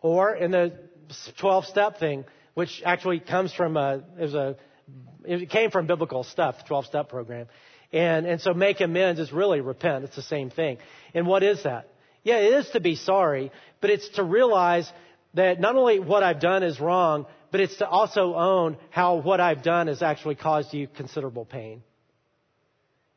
Or 0.01 0.35
in 0.35 0.51
the 0.51 0.73
12 1.39 1.65
step 1.65 1.99
thing, 1.99 2.25
which 2.53 2.81
actually 2.85 3.19
comes 3.19 3.53
from 3.53 3.77
a, 3.77 4.03
it 4.17 4.21
was 4.21 4.33
a, 4.33 4.57
it 5.23 5.49
came 5.49 5.71
from 5.71 5.87
biblical 5.87 6.23
stuff, 6.23 6.55
12 6.67 6.87
step 6.87 7.09
program. 7.09 7.47
And, 7.93 8.25
and 8.25 8.41
so 8.41 8.53
make 8.53 8.81
amends 8.81 9.19
is 9.19 9.31
really 9.31 9.61
repent. 9.61 10.03
It's 10.03 10.15
the 10.15 10.21
same 10.21 10.49
thing. 10.49 10.77
And 11.13 11.25
what 11.27 11.43
is 11.43 11.63
that? 11.63 11.89
Yeah, 12.23 12.39
it 12.39 12.53
is 12.53 12.69
to 12.71 12.81
be 12.81 12.95
sorry, 12.95 13.51
but 13.79 13.89
it's 13.89 14.09
to 14.15 14.23
realize 14.23 14.91
that 15.35 15.59
not 15.61 15.75
only 15.75 15.99
what 15.99 16.23
I've 16.23 16.41
done 16.41 16.63
is 16.63 16.79
wrong, 16.79 17.25
but 17.51 17.61
it's 17.61 17.77
to 17.77 17.87
also 17.87 18.35
own 18.35 18.77
how 18.89 19.15
what 19.17 19.39
I've 19.39 19.63
done 19.63 19.87
has 19.87 20.01
actually 20.01 20.35
caused 20.35 20.73
you 20.73 20.87
considerable 20.87 21.45
pain. 21.45 21.83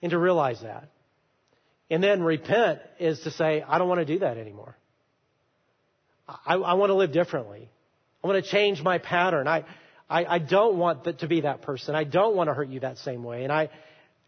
And 0.02 0.10
to 0.10 0.18
realize 0.18 0.60
that. 0.62 0.88
And 1.90 2.02
then 2.02 2.22
repent 2.22 2.80
is 2.98 3.20
to 3.20 3.30
say, 3.30 3.62
I 3.66 3.78
don't 3.78 3.88
want 3.88 4.00
to 4.00 4.04
do 4.04 4.20
that 4.20 4.38
anymore. 4.38 4.76
I, 6.46 6.54
I 6.54 6.74
want 6.74 6.90
to 6.90 6.94
live 6.94 7.12
differently. 7.12 7.68
I 8.22 8.26
want 8.26 8.44
to 8.44 8.50
change 8.50 8.82
my 8.82 8.98
pattern. 8.98 9.48
I, 9.48 9.64
I, 10.08 10.24
I 10.24 10.38
don't 10.38 10.76
want 10.76 11.04
that 11.04 11.20
to 11.20 11.28
be 11.28 11.42
that 11.42 11.62
person. 11.62 11.94
I 11.94 12.04
don't 12.04 12.36
want 12.36 12.48
to 12.48 12.54
hurt 12.54 12.68
you 12.68 12.80
that 12.80 12.98
same 12.98 13.24
way. 13.24 13.42
And 13.42 13.52
I, 13.52 13.70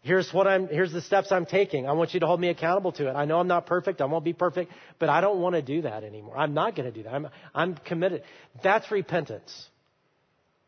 here's 0.01 0.31
what 0.33 0.47
I'm, 0.47 0.67
here's 0.67 0.91
the 0.91 1.01
steps 1.01 1.31
I'm 1.31 1.45
taking. 1.45 1.87
I 1.87 1.93
want 1.93 2.13
you 2.13 2.19
to 2.19 2.27
hold 2.27 2.39
me 2.39 2.49
accountable 2.49 2.91
to 2.93 3.09
it. 3.09 3.13
I 3.13 3.25
know 3.25 3.39
I'm 3.39 3.47
not 3.47 3.65
perfect. 3.65 4.01
I 4.01 4.05
won't 4.05 4.25
be 4.25 4.33
perfect, 4.33 4.71
but 4.99 5.09
I 5.09 5.21
don't 5.21 5.39
want 5.39 5.55
to 5.55 5.61
do 5.61 5.83
that 5.83 6.03
anymore. 6.03 6.37
I'm 6.37 6.53
not 6.53 6.75
going 6.75 6.91
to 6.91 6.95
do 6.95 7.03
that. 7.03 7.13
I'm, 7.13 7.29
I'm 7.55 7.75
committed. 7.75 8.23
That's 8.61 8.89
repentance. 8.91 9.69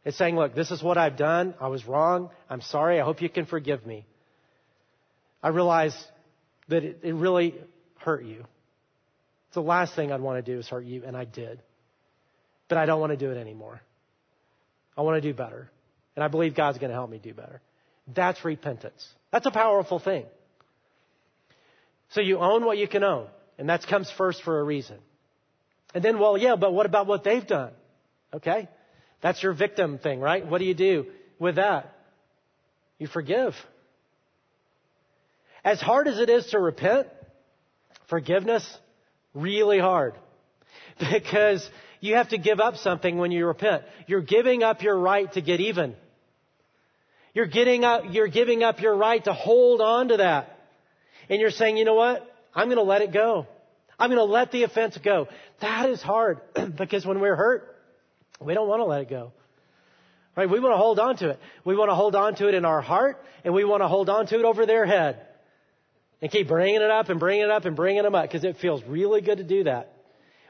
It's 0.06 0.18
saying, 0.18 0.36
look, 0.36 0.56
this 0.56 0.72
is 0.72 0.84
what 0.84 0.98
I've 0.98 1.18
done. 1.18 1.56
I 1.60 1.68
was 1.68 1.86
wrong. 1.86 2.30
I'm 2.50 2.62
sorry. 2.62 3.02
I 3.02 3.04
hope 3.04 3.22
you 3.22 3.30
can 3.30 3.46
forgive 3.46 3.86
me. 3.86 4.06
I 5.46 5.50
realize 5.50 5.96
that 6.68 6.84
it, 6.84 7.00
it 7.04 7.14
really 7.14 7.56
hurt 8.00 8.26
you. 8.26 8.46
It's 9.48 9.56
the 9.56 9.62
last 9.62 9.96
thing 9.96 10.12
I'd 10.12 10.20
want 10.20 10.44
to 10.44 10.52
do 10.52 10.60
is 10.60 10.68
hurt 10.68 10.84
you, 10.84 11.04
and 11.06 11.16
I 11.16 11.24
did 11.26 11.62
but 12.68 12.78
I 12.78 12.86
don't 12.86 13.00
want 13.00 13.12
to 13.12 13.18
do 13.18 13.32
it 13.32 13.38
anymore. 13.38 13.82
I 14.98 15.02
want 15.02 15.22
to 15.22 15.30
do 15.30 15.36
better. 15.36 15.70
And 16.16 16.24
I 16.24 16.28
believe 16.28 16.56
God's 16.56 16.78
going 16.78 16.90
to 16.90 16.96
help 16.96 17.10
me 17.10 17.20
do 17.20 17.34
better. 17.34 17.62
That's 18.14 18.44
repentance. 18.46 19.06
That's 19.32 19.46
a 19.46 19.52
powerful 19.52 20.00
thing. 20.00 20.26
So 22.12 22.22
you 22.22 22.40
own 22.40 22.66
what 22.66 22.78
you 22.78 22.88
can 22.88 23.04
own. 23.04 23.28
And 23.58 23.70
that 23.70 23.86
comes 23.88 24.12
first 24.18 24.44
for 24.44 24.60
a 24.60 24.64
reason. 24.64 24.98
And 25.94 26.04
then, 26.04 26.20
well, 26.20 26.38
yeah, 26.38 26.56
but 26.56 26.74
what 26.74 26.86
about 26.86 27.08
what 27.08 27.24
they've 27.24 27.46
done? 27.46 27.72
Okay? 28.34 28.68
That's 29.22 29.42
your 29.42 29.54
victim 29.54 29.98
thing, 29.98 30.20
right? 30.20 30.46
What 30.46 30.60
do 30.60 30.66
you 30.66 30.74
do 30.74 31.08
with 31.40 31.56
that? 31.56 31.94
You 33.00 33.08
forgive. 33.08 33.54
As 35.66 35.82
hard 35.82 36.08
as 36.08 36.20
it 36.20 36.30
is 36.30 36.46
to 36.52 36.60
repent, 36.60 37.08
forgiveness, 38.08 38.66
really 39.34 39.80
hard. 39.80 40.14
Because 40.98 41.68
you 42.00 42.16
have 42.16 42.30
to 42.30 42.38
give 42.38 42.62
up 42.62 42.78
something 42.78 43.18
when 43.18 43.32
you 43.32 43.46
repent. 43.48 43.84
You're 44.08 44.22
giving 44.22 44.64
up 44.64 44.82
your 44.82 44.98
right 44.98 45.30
to 45.34 45.42
get 45.42 45.60
even. 45.60 45.94
You're 47.34 47.48
getting 47.48 47.84
up, 47.84 48.04
you're 48.12 48.30
giving 48.30 48.64
up 48.64 48.80
your 48.80 48.96
right 48.96 49.22
to 49.26 49.34
hold 49.34 49.82
on 49.82 50.08
to 50.08 50.18
that. 50.18 50.58
And 51.28 51.42
you're 51.42 51.52
saying, 51.52 51.76
you 51.76 51.84
know 51.84 51.96
what? 51.96 52.26
I'm 52.54 52.68
going 52.68 52.78
to 52.78 52.84
let 52.84 53.02
it 53.02 53.12
go. 53.12 53.46
I'm 54.00 54.10
going 54.10 54.26
to 54.26 54.32
let 54.32 54.52
the 54.52 54.64
offense 54.64 54.98
go. 55.04 55.28
That 55.60 55.90
is 55.90 56.02
hard 56.02 56.40
because 56.78 57.06
when 57.06 57.20
we're 57.20 57.36
hurt, 57.36 57.76
we 58.40 58.54
don't 58.54 58.70
want 58.70 58.80
to 58.80 58.86
let 58.86 59.02
it 59.02 59.10
go. 59.10 59.34
Right? 60.38 60.50
We 60.50 60.62
want 60.62 60.74
to 60.74 60.78
hold 60.78 60.98
on 60.98 61.18
to 61.18 61.32
it. 61.32 61.40
We 61.66 61.76
want 61.76 61.90
to 61.90 61.96
hold 61.96 62.16
on 62.16 62.36
to 62.36 62.48
it 62.48 62.54
in 62.54 62.64
our 62.64 62.82
heart 62.82 63.22
and 63.44 63.54
we 63.54 63.66
want 63.66 63.84
to 63.84 63.90
hold 63.90 64.10
on 64.10 64.28
to 64.28 64.40
it 64.40 64.46
over 64.46 64.66
their 64.66 64.86
head 64.86 65.20
and 66.22 66.32
keep 66.32 66.48
bringing 66.48 66.82
it 66.82 66.90
up 66.90 67.10
and 67.10 67.20
bringing 67.20 67.44
it 67.44 67.52
up 67.52 67.66
and 67.66 67.76
bringing 67.76 68.04
them 68.04 68.16
up 68.16 68.24
because 68.24 68.44
it 68.44 68.58
feels 68.58 68.84
really 68.86 69.22
good 69.22 69.38
to 69.38 69.44
do 69.44 69.66
that. 69.66 69.92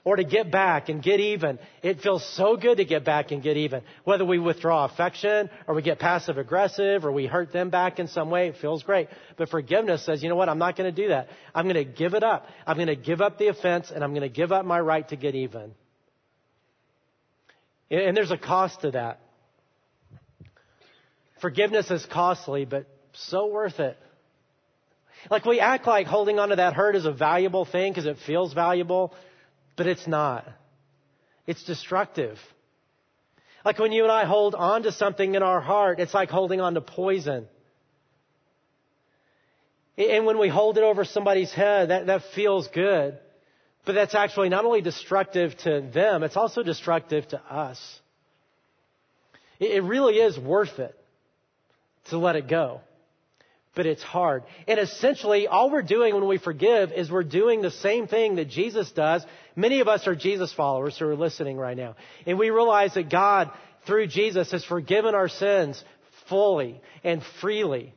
Or 0.04 0.15
to 0.15 0.23
get 0.23 0.51
back 0.51 0.89
and 0.89 1.01
get 1.01 1.19
even. 1.19 1.58
It 1.82 1.99
feels 1.99 2.23
so 2.36 2.58
good 2.58 2.78
to 2.78 2.86
get 2.86 3.04
back 3.04 3.32
and 3.32 3.41
get 3.41 3.58
even. 3.58 3.82
Whether 4.04 4.23
we 4.23 4.38
withdraw 4.38 4.86
affection 4.86 5.49
or 5.65 5.73
we 5.73 5.82
get 5.82 5.97
passive 5.97 6.38
aggressive 6.38 7.06
or 7.06 7.12
we 7.12 7.25
hurt 7.25 7.51
them 7.51 7.71
back 7.71 7.97
in 7.97 8.08
some 8.08 8.30
way, 8.30 8.49
it 8.49 8.58
feels 8.58 8.84
great. 8.84 9.10
But 9.36 9.49
forgiveness 9.49 10.06
says, 10.06 10.21
you 10.21 10.30
know 10.30 10.36
what? 10.36 10.47
I'm 10.47 10.60
not 10.60 10.75
going 10.75 10.93
to 10.93 11.01
do 11.01 11.10
that. 11.10 11.30
I'm 11.56 11.65
going 11.65 11.84
to 11.84 11.91
give 11.91 12.13
it 12.13 12.23
up. 12.23 12.45
I'm 12.67 12.75
going 12.75 12.88
to 12.88 12.95
give 12.95 13.19
up 13.19 13.39
the 13.39 13.47
offense 13.47 13.89
and 13.89 14.04
I'm 14.04 14.12
going 14.12 14.21
to 14.21 14.30
give 14.30 14.51
up 14.51 14.63
my 14.63 14.80
right 14.80 15.10
to 15.10 15.15
get 15.15 15.34
even. 15.34 15.73
And 17.89 18.15
there's 18.15 18.32
a 18.32 18.38
cost 18.38 18.82
to 18.82 18.91
that. 18.91 19.21
Forgiveness 21.41 21.89
is 21.89 22.06
costly, 22.12 22.65
but 22.65 22.88
so 23.13 23.47
worth 23.47 23.80
it. 23.80 23.97
Like 25.30 25.46
we 25.46 25.60
act 25.60 25.88
like 25.88 26.08
holding 26.08 26.40
onto 26.40 26.56
that 26.56 26.74
hurt 26.74 26.96
is 26.96 27.06
a 27.06 27.12
valuable 27.12 27.66
thing 27.66 27.92
because 27.92 28.06
it 28.06 28.18
feels 28.26 28.54
valuable, 28.54 29.14
but 29.76 29.88
it's 29.88 30.08
not. 30.08 30.48
It's 31.48 31.64
destructive. 31.64 32.40
Like 33.64 33.80
when 33.80 33.92
you 33.92 34.04
and 34.04 34.12
I 34.12 34.26
hold 34.26 34.54
on 34.54 34.84
to 34.84 34.92
something 34.92 35.34
in 35.34 35.42
our 35.42 35.62
heart, 35.62 36.00
it's 36.00 36.14
like 36.14 36.30
holding 36.30 36.62
on 36.62 36.76
to 36.76 36.82
poison. 36.82 37.48
And 39.98 40.26
when 40.26 40.38
we 40.38 40.50
hold 40.50 40.78
it 40.78 40.84
over 40.84 41.06
somebody's 41.06 41.52
head, 41.52 41.90
that, 41.90 42.08
that 42.08 42.22
feels 42.36 42.68
good. 42.68 43.18
But 43.86 43.96
that's 43.96 44.14
actually 44.14 44.50
not 44.50 44.66
only 44.66 44.82
destructive 44.82 45.56
to 45.60 45.82
them, 45.94 46.24
it's 46.24 46.36
also 46.36 46.64
destructive 46.64 47.28
to 47.30 47.42
us. 47.42 47.80
It, 49.60 49.72
it 49.72 49.82
really 49.84 50.16
is 50.16 50.38
worth 50.38 50.80
it 50.80 50.96
to 52.10 52.18
let 52.18 52.36
it 52.36 52.48
go 52.48 52.82
but 53.76 53.86
it's 53.86 54.02
hard. 54.02 54.44
And 54.68 54.80
essentially, 54.80 55.48
all 55.48 55.70
we're 55.70 55.82
doing 55.82 56.16
when 56.16 56.28
we 56.28 56.38
forgive 56.38 56.92
is 56.92 57.12
we're 57.12 57.24
doing 57.24 57.62
the 57.62 57.72
same 57.72 58.08
thing 58.08 58.36
that 58.36 58.50
Jesus 58.50 58.92
does. 58.92 59.26
Many 59.56 59.82
of 59.82 59.88
us 59.88 60.08
are 60.08 60.16
Jesus 60.16 60.54
followers 60.54 60.98
who 60.98 61.08
are 61.08 61.16
listening 61.16 61.58
right 61.58 61.78
now. 61.78 61.96
And 62.26 62.40
we 62.40 62.50
realize 62.50 62.94
that 62.96 63.10
God, 63.10 63.52
through 63.86 64.08
Jesus, 64.08 64.52
has 64.52 64.64
forgiven 64.64 65.14
our 65.14 65.30
sins 65.30 65.84
fully 66.28 66.82
and 67.04 67.22
freely. 67.42 67.94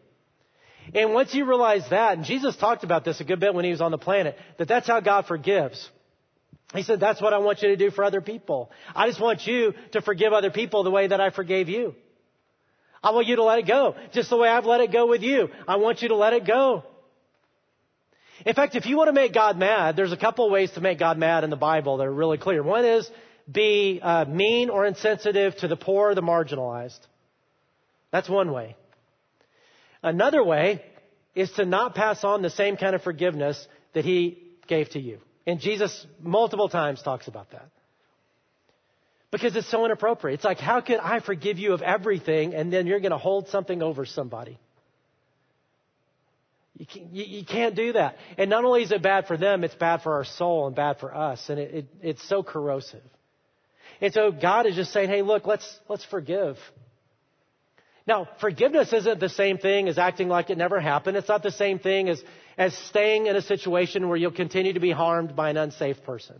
And 0.94 1.14
once 1.14 1.34
you 1.34 1.44
realize 1.44 1.88
that, 1.90 2.16
and 2.16 2.24
Jesus 2.24 2.56
talked 2.56 2.82
about 2.82 3.04
this 3.04 3.20
a 3.20 3.24
good 3.24 3.40
bit 3.40 3.54
when 3.54 3.64
he 3.64 3.70
was 3.70 3.80
on 3.80 3.90
the 3.90 3.98
planet, 3.98 4.36
that 4.58 4.68
that's 4.68 4.86
how 4.86 5.00
God 5.00 5.26
forgives. 5.26 5.88
He 6.74 6.82
said, 6.82 7.00
that's 7.00 7.20
what 7.20 7.32
I 7.32 7.38
want 7.38 7.62
you 7.62 7.68
to 7.68 7.76
do 7.76 7.90
for 7.90 8.04
other 8.04 8.20
people. 8.20 8.70
I 8.94 9.06
just 9.08 9.20
want 9.20 9.46
you 9.46 9.74
to 9.92 10.02
forgive 10.02 10.32
other 10.32 10.50
people 10.50 10.82
the 10.82 10.90
way 10.90 11.06
that 11.06 11.20
I 11.20 11.30
forgave 11.30 11.68
you. 11.68 11.94
I 13.02 13.12
want 13.12 13.26
you 13.26 13.36
to 13.36 13.44
let 13.44 13.58
it 13.58 13.66
go. 13.66 13.94
Just 14.12 14.30
the 14.30 14.36
way 14.36 14.48
I've 14.48 14.66
let 14.66 14.80
it 14.80 14.92
go 14.92 15.06
with 15.06 15.22
you. 15.22 15.48
I 15.66 15.76
want 15.76 16.02
you 16.02 16.08
to 16.08 16.16
let 16.16 16.32
it 16.32 16.46
go. 16.46 16.84
In 18.46 18.54
fact, 18.54 18.76
if 18.76 18.86
you 18.86 18.96
want 18.96 19.08
to 19.08 19.12
make 19.12 19.32
God 19.32 19.58
mad, 19.58 19.96
there's 19.96 20.12
a 20.12 20.16
couple 20.16 20.46
of 20.46 20.52
ways 20.52 20.70
to 20.72 20.80
make 20.80 20.98
God 20.98 21.18
mad 21.18 21.44
in 21.44 21.50
the 21.50 21.56
Bible 21.56 21.96
that 21.98 22.06
are 22.06 22.12
really 22.12 22.38
clear. 22.38 22.62
One 22.62 22.84
is 22.84 23.08
be 23.50 24.00
uh, 24.02 24.24
mean 24.26 24.70
or 24.70 24.86
insensitive 24.86 25.56
to 25.56 25.68
the 25.68 25.76
poor 25.76 26.10
or 26.10 26.14
the 26.14 26.22
marginalized. 26.22 27.00
That's 28.10 28.28
one 28.28 28.52
way. 28.52 28.76
Another 30.02 30.44
way 30.44 30.82
is 31.34 31.50
to 31.52 31.64
not 31.64 31.94
pass 31.94 32.24
on 32.24 32.42
the 32.42 32.50
same 32.50 32.76
kind 32.76 32.94
of 32.94 33.02
forgiveness 33.02 33.66
that 33.94 34.04
he 34.04 34.38
gave 34.66 34.90
to 34.90 35.00
you. 35.00 35.18
And 35.46 35.60
Jesus 35.60 36.06
multiple 36.20 36.68
times 36.68 37.02
talks 37.02 37.26
about 37.26 37.50
that. 37.52 37.70
Because 39.30 39.54
it's 39.56 39.70
so 39.70 39.84
inappropriate. 39.84 40.38
It's 40.38 40.44
like, 40.44 40.58
how 40.58 40.80
could 40.80 40.98
I 40.98 41.20
forgive 41.20 41.58
you 41.58 41.74
of 41.74 41.82
everything 41.82 42.54
and 42.54 42.72
then 42.72 42.86
you're 42.86 43.00
going 43.00 43.12
to 43.12 43.18
hold 43.18 43.48
something 43.48 43.82
over 43.82 44.06
somebody? 44.06 44.58
You 46.78 46.86
can't, 46.86 47.12
you, 47.12 47.44
can't, 47.44 47.74
do 47.74 47.92
that. 47.94 48.16
And 48.38 48.48
not 48.48 48.64
only 48.64 48.82
is 48.82 48.92
it 48.92 49.02
bad 49.02 49.26
for 49.26 49.36
them, 49.36 49.64
it's 49.64 49.74
bad 49.74 50.02
for 50.02 50.14
our 50.14 50.24
soul 50.24 50.68
and 50.68 50.76
bad 50.76 50.98
for 51.00 51.14
us. 51.14 51.48
And 51.48 51.58
it, 51.58 51.74
it, 51.74 51.86
it's 52.00 52.28
so 52.28 52.42
corrosive. 52.42 53.02
And 54.00 54.14
so 54.14 54.30
God 54.30 54.66
is 54.66 54.76
just 54.76 54.92
saying, 54.92 55.08
hey, 55.08 55.22
look, 55.22 55.44
let's, 55.46 55.68
let's 55.88 56.04
forgive. 56.04 56.56
Now, 58.06 58.28
forgiveness 58.40 58.92
isn't 58.92 59.18
the 59.18 59.28
same 59.28 59.58
thing 59.58 59.88
as 59.88 59.98
acting 59.98 60.28
like 60.28 60.50
it 60.50 60.56
never 60.56 60.80
happened. 60.80 61.16
It's 61.16 61.28
not 61.28 61.42
the 61.42 61.50
same 61.50 61.80
thing 61.80 62.08
as, 62.08 62.22
as 62.56 62.74
staying 62.88 63.26
in 63.26 63.34
a 63.34 63.42
situation 63.42 64.08
where 64.08 64.16
you'll 64.16 64.30
continue 64.30 64.72
to 64.72 64.80
be 64.80 64.92
harmed 64.92 65.34
by 65.34 65.50
an 65.50 65.56
unsafe 65.56 66.02
person. 66.04 66.36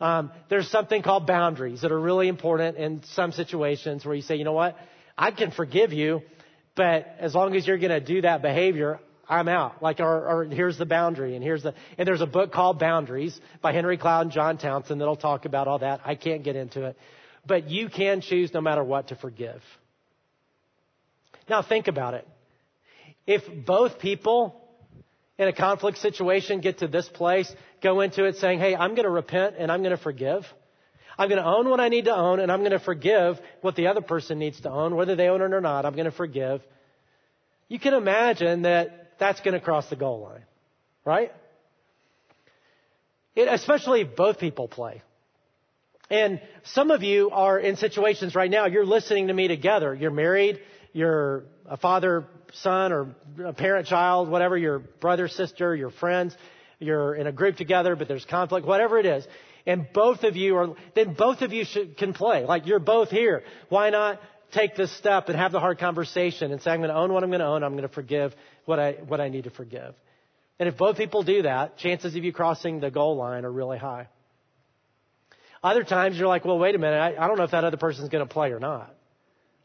Um, 0.00 0.30
there's 0.48 0.68
something 0.68 1.02
called 1.02 1.26
boundaries 1.26 1.82
that 1.82 1.92
are 1.92 2.00
really 2.00 2.28
important 2.28 2.78
in 2.78 3.02
some 3.12 3.32
situations 3.32 4.04
where 4.04 4.14
you 4.14 4.22
say, 4.22 4.36
you 4.36 4.44
know 4.44 4.52
what, 4.52 4.76
I 5.16 5.30
can 5.30 5.50
forgive 5.50 5.92
you, 5.92 6.22
but 6.74 7.06
as 7.18 7.34
long 7.34 7.54
as 7.54 7.66
you're 7.66 7.78
going 7.78 7.90
to 7.90 8.00
do 8.00 8.22
that 8.22 8.40
behavior, 8.40 8.98
I'm 9.28 9.46
out. 9.46 9.82
Like, 9.82 10.00
or, 10.00 10.28
or, 10.28 10.44
here's 10.44 10.78
the 10.78 10.86
boundary, 10.86 11.36
and 11.36 11.44
here's 11.44 11.62
the, 11.62 11.74
and 11.98 12.08
there's 12.08 12.22
a 12.22 12.26
book 12.26 12.52
called 12.52 12.78
Boundaries 12.78 13.38
by 13.60 13.72
Henry 13.72 13.98
Cloud 13.98 14.22
and 14.22 14.30
John 14.32 14.58
Townsend 14.58 15.00
that'll 15.00 15.16
talk 15.16 15.44
about 15.44 15.68
all 15.68 15.78
that. 15.80 16.00
I 16.04 16.14
can't 16.14 16.42
get 16.42 16.56
into 16.56 16.86
it. 16.86 16.96
But 17.46 17.70
you 17.70 17.88
can 17.88 18.22
choose 18.22 18.52
no 18.52 18.60
matter 18.60 18.82
what 18.82 19.08
to 19.08 19.16
forgive. 19.16 19.62
Now 21.48 21.62
think 21.62 21.86
about 21.86 22.14
it. 22.14 22.26
If 23.26 23.42
both 23.66 23.98
people 23.98 24.59
in 25.40 25.48
a 25.48 25.54
conflict 25.54 25.96
situation 25.96 26.60
get 26.60 26.80
to 26.80 26.86
this 26.86 27.08
place, 27.08 27.50
go 27.82 28.02
into 28.02 28.26
it 28.26 28.36
saying, 28.36 28.58
hey, 28.58 28.76
I'm 28.76 28.90
going 28.90 29.04
to 29.04 29.10
repent 29.10 29.54
and 29.58 29.72
I'm 29.72 29.80
going 29.80 29.96
to 29.96 30.02
forgive. 30.02 30.44
I'm 31.18 31.30
going 31.30 31.42
to 31.42 31.48
own 31.48 31.70
what 31.70 31.80
I 31.80 31.88
need 31.88 32.04
to 32.04 32.14
own 32.14 32.40
and 32.40 32.52
I'm 32.52 32.58
going 32.58 32.72
to 32.72 32.78
forgive 32.78 33.40
what 33.62 33.74
the 33.74 33.86
other 33.86 34.02
person 34.02 34.38
needs 34.38 34.60
to 34.60 34.70
own, 34.70 34.94
whether 34.94 35.16
they 35.16 35.28
own 35.28 35.40
it 35.40 35.54
or 35.54 35.62
not. 35.62 35.86
I'm 35.86 35.94
going 35.94 36.04
to 36.04 36.10
forgive. 36.10 36.60
You 37.68 37.78
can 37.78 37.94
imagine 37.94 38.62
that 38.62 39.14
that's 39.18 39.40
going 39.40 39.54
to 39.54 39.60
cross 39.60 39.88
the 39.88 39.96
goal 39.96 40.20
line, 40.20 40.44
right? 41.06 41.32
It, 43.34 43.48
especially 43.50 44.04
both 44.04 44.38
people 44.38 44.68
play. 44.68 45.00
And 46.10 46.42
some 46.64 46.90
of 46.90 47.02
you 47.02 47.30
are 47.30 47.58
in 47.58 47.76
situations 47.76 48.34
right 48.34 48.50
now, 48.50 48.66
you're 48.66 48.84
listening 48.84 49.28
to 49.28 49.32
me 49.32 49.48
together. 49.48 49.94
You're 49.94 50.10
married, 50.10 50.60
you're 50.92 51.44
a 51.66 51.76
father, 51.76 52.26
son, 52.54 52.92
or 52.92 53.14
a 53.44 53.52
parent, 53.52 53.86
child, 53.86 54.28
whatever, 54.28 54.56
your 54.56 54.78
brother, 54.78 55.28
sister, 55.28 55.74
your 55.74 55.90
friends, 55.90 56.36
you're 56.78 57.14
in 57.14 57.26
a 57.26 57.32
group 57.32 57.56
together, 57.56 57.94
but 57.96 58.08
there's 58.08 58.24
conflict, 58.24 58.66
whatever 58.66 58.98
it 58.98 59.06
is. 59.06 59.26
And 59.66 59.86
both 59.92 60.24
of 60.24 60.36
you 60.36 60.56
are, 60.56 60.74
then 60.94 61.14
both 61.14 61.42
of 61.42 61.52
you 61.52 61.64
should, 61.64 61.96
can 61.96 62.12
play. 62.12 62.44
Like 62.44 62.66
you're 62.66 62.78
both 62.78 63.10
here. 63.10 63.44
Why 63.68 63.90
not 63.90 64.20
take 64.52 64.74
this 64.74 64.94
step 64.96 65.28
and 65.28 65.38
have 65.38 65.52
the 65.52 65.60
hard 65.60 65.78
conversation 65.78 66.52
and 66.52 66.60
say, 66.62 66.70
I'm 66.70 66.80
going 66.80 66.90
to 66.90 66.96
own 66.96 67.12
what 67.12 67.22
I'm 67.22 67.30
going 67.30 67.40
to 67.40 67.46
own. 67.46 67.62
I'm 67.62 67.72
going 67.72 67.86
to 67.86 67.94
forgive 67.94 68.34
what 68.64 68.78
I, 68.78 68.92
what 68.92 69.20
I 69.20 69.28
need 69.28 69.44
to 69.44 69.50
forgive. 69.50 69.94
And 70.58 70.68
if 70.68 70.76
both 70.76 70.96
people 70.96 71.22
do 71.22 71.42
that, 71.42 71.78
chances 71.78 72.16
of 72.16 72.24
you 72.24 72.32
crossing 72.32 72.80
the 72.80 72.90
goal 72.90 73.16
line 73.16 73.44
are 73.44 73.52
really 73.52 73.78
high. 73.78 74.08
Other 75.62 75.84
times 75.84 76.16
you're 76.18 76.28
like, 76.28 76.44
well, 76.44 76.58
wait 76.58 76.74
a 76.74 76.78
minute. 76.78 76.96
I, 76.96 77.22
I 77.22 77.28
don't 77.28 77.36
know 77.36 77.44
if 77.44 77.50
that 77.50 77.64
other 77.64 77.76
person's 77.76 78.08
going 78.08 78.26
to 78.26 78.32
play 78.32 78.50
or 78.50 78.58
not. 78.58 78.94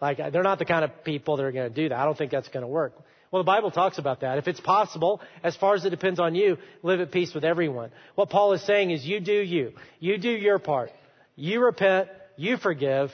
Like, 0.06 0.32
they're 0.32 0.44
not 0.44 0.60
the 0.60 0.66
kind 0.66 0.86
of 0.86 1.04
people 1.04 1.38
that 1.38 1.44
are 1.44 1.52
going 1.52 1.68
to 1.68 1.74
do 1.74 1.90
that. 1.90 1.98
I 1.98 2.06
don't 2.06 2.16
think 2.16 2.32
that's 2.32 2.48
going 2.50 2.62
to 2.62 2.68
work. 2.68 2.94
Well, 3.32 3.42
the 3.42 3.48
Bible 3.48 3.72
talks 3.72 3.98
about 3.98 4.22
that. 4.22 4.38
If 4.38 4.48
it's 4.48 4.60
possible, 4.60 5.20
as 5.44 5.56
far 5.56 5.74
as 5.74 5.84
it 5.84 5.90
depends 5.90 6.20
on 6.20 6.36
you, 6.36 6.58
live 6.84 7.02
at 7.02 7.12
peace 7.12 7.34
with 7.34 7.44
everyone. 7.44 7.90
What 8.14 8.30
Paul 8.30 8.54
is 8.54 8.62
saying 8.66 8.92
is 8.92 9.04
you 9.04 9.20
do 9.20 9.34
you. 9.34 9.74
You 10.00 10.20
do 10.20 10.30
your 10.30 10.60
part. 10.60 10.92
You 11.36 11.64
repent. 11.64 12.10
You 12.38 12.58
forgive. 12.58 13.10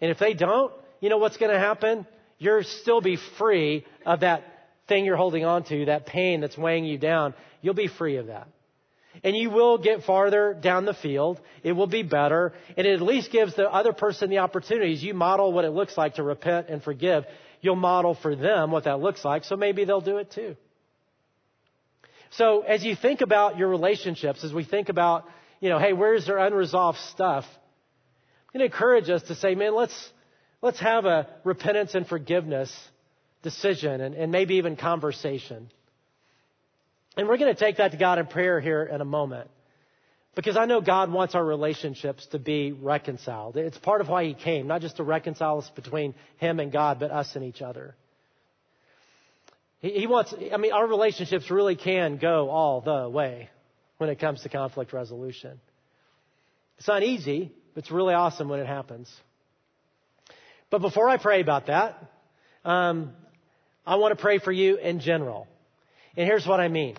And 0.00 0.10
if 0.10 0.18
they 0.18 0.34
don't, 0.34 0.72
you 1.00 1.08
know 1.08 1.16
what's 1.18 1.38
going 1.38 1.52
to 1.52 1.58
happen? 1.58 2.06
You'll 2.38 2.64
still 2.64 3.00
be 3.00 3.16
free 3.38 3.86
of 4.04 4.20
that 4.20 4.44
thing 4.88 5.06
you're 5.06 5.16
holding 5.16 5.44
on 5.46 5.64
to, 5.64 5.86
that 5.86 6.04
pain 6.04 6.42
that's 6.42 6.58
weighing 6.58 6.84
you 6.84 6.98
down. 6.98 7.32
You'll 7.62 7.74
be 7.74 7.88
free 7.88 8.16
of 8.16 8.26
that. 8.26 8.46
And 9.22 9.36
you 9.36 9.50
will 9.50 9.78
get 9.78 10.04
farther 10.04 10.54
down 10.54 10.86
the 10.86 10.94
field. 10.94 11.40
It 11.62 11.72
will 11.72 11.86
be 11.86 12.02
better. 12.02 12.54
And 12.76 12.86
it 12.86 12.94
at 12.94 13.02
least 13.02 13.30
gives 13.30 13.54
the 13.54 13.70
other 13.70 13.92
person 13.92 14.30
the 14.30 14.38
opportunities. 14.38 15.02
You 15.02 15.14
model 15.14 15.52
what 15.52 15.64
it 15.64 15.70
looks 15.70 15.96
like 15.96 16.14
to 16.14 16.22
repent 16.22 16.68
and 16.68 16.82
forgive. 16.82 17.24
You'll 17.60 17.76
model 17.76 18.14
for 18.14 18.34
them 18.34 18.70
what 18.70 18.84
that 18.84 19.00
looks 19.00 19.24
like. 19.24 19.44
So 19.44 19.56
maybe 19.56 19.84
they'll 19.84 20.00
do 20.00 20.16
it 20.18 20.30
too. 20.30 20.56
So 22.30 22.60
as 22.62 22.84
you 22.84 22.96
think 22.96 23.20
about 23.20 23.58
your 23.58 23.68
relationships, 23.68 24.44
as 24.44 24.52
we 24.52 24.64
think 24.64 24.88
about, 24.88 25.26
you 25.60 25.68
know, 25.68 25.78
hey, 25.78 25.92
where's 25.92 26.26
there 26.26 26.38
unresolved 26.38 26.98
stuff? 27.10 27.44
I'm 28.52 28.58
going 28.58 28.68
to 28.68 28.74
encourage 28.74 29.10
us 29.10 29.22
to 29.24 29.34
say, 29.34 29.54
man, 29.54 29.74
let's, 29.74 30.12
let's 30.62 30.80
have 30.80 31.04
a 31.04 31.28
repentance 31.44 31.94
and 31.94 32.06
forgiveness 32.06 32.74
decision 33.42 34.00
and, 34.00 34.14
and 34.14 34.32
maybe 34.32 34.56
even 34.56 34.76
conversation. 34.76 35.70
And 37.20 37.28
we're 37.28 37.36
going 37.36 37.54
to 37.54 37.60
take 37.60 37.76
that 37.76 37.90
to 37.90 37.98
God 37.98 38.18
in 38.18 38.24
prayer 38.24 38.60
here 38.60 38.82
in 38.82 39.02
a 39.02 39.04
moment. 39.04 39.50
Because 40.34 40.56
I 40.56 40.64
know 40.64 40.80
God 40.80 41.12
wants 41.12 41.34
our 41.34 41.44
relationships 41.44 42.26
to 42.28 42.38
be 42.38 42.72
reconciled. 42.72 43.58
It's 43.58 43.76
part 43.76 44.00
of 44.00 44.08
why 44.08 44.24
He 44.24 44.32
came, 44.32 44.66
not 44.66 44.80
just 44.80 44.96
to 44.96 45.02
reconcile 45.02 45.58
us 45.58 45.68
between 45.76 46.14
Him 46.38 46.60
and 46.60 46.72
God, 46.72 46.98
but 46.98 47.10
us 47.10 47.36
and 47.36 47.44
each 47.44 47.60
other. 47.60 47.94
He, 49.80 49.90
he 49.90 50.06
wants, 50.06 50.32
I 50.50 50.56
mean, 50.56 50.72
our 50.72 50.86
relationships 50.86 51.50
really 51.50 51.76
can 51.76 52.16
go 52.16 52.48
all 52.48 52.80
the 52.80 53.10
way 53.10 53.50
when 53.98 54.08
it 54.08 54.18
comes 54.18 54.40
to 54.44 54.48
conflict 54.48 54.94
resolution. 54.94 55.60
It's 56.78 56.88
not 56.88 57.02
easy, 57.02 57.52
but 57.74 57.82
it's 57.82 57.92
really 57.92 58.14
awesome 58.14 58.48
when 58.48 58.60
it 58.60 58.66
happens. 58.66 59.14
But 60.70 60.80
before 60.80 61.06
I 61.06 61.18
pray 61.18 61.42
about 61.42 61.66
that, 61.66 62.02
um, 62.64 63.12
I 63.84 63.96
want 63.96 64.16
to 64.16 64.22
pray 64.22 64.38
for 64.38 64.52
you 64.52 64.78
in 64.78 65.00
general. 65.00 65.46
And 66.16 66.26
here's 66.26 66.46
what 66.46 66.60
I 66.60 66.68
mean. 66.68 66.96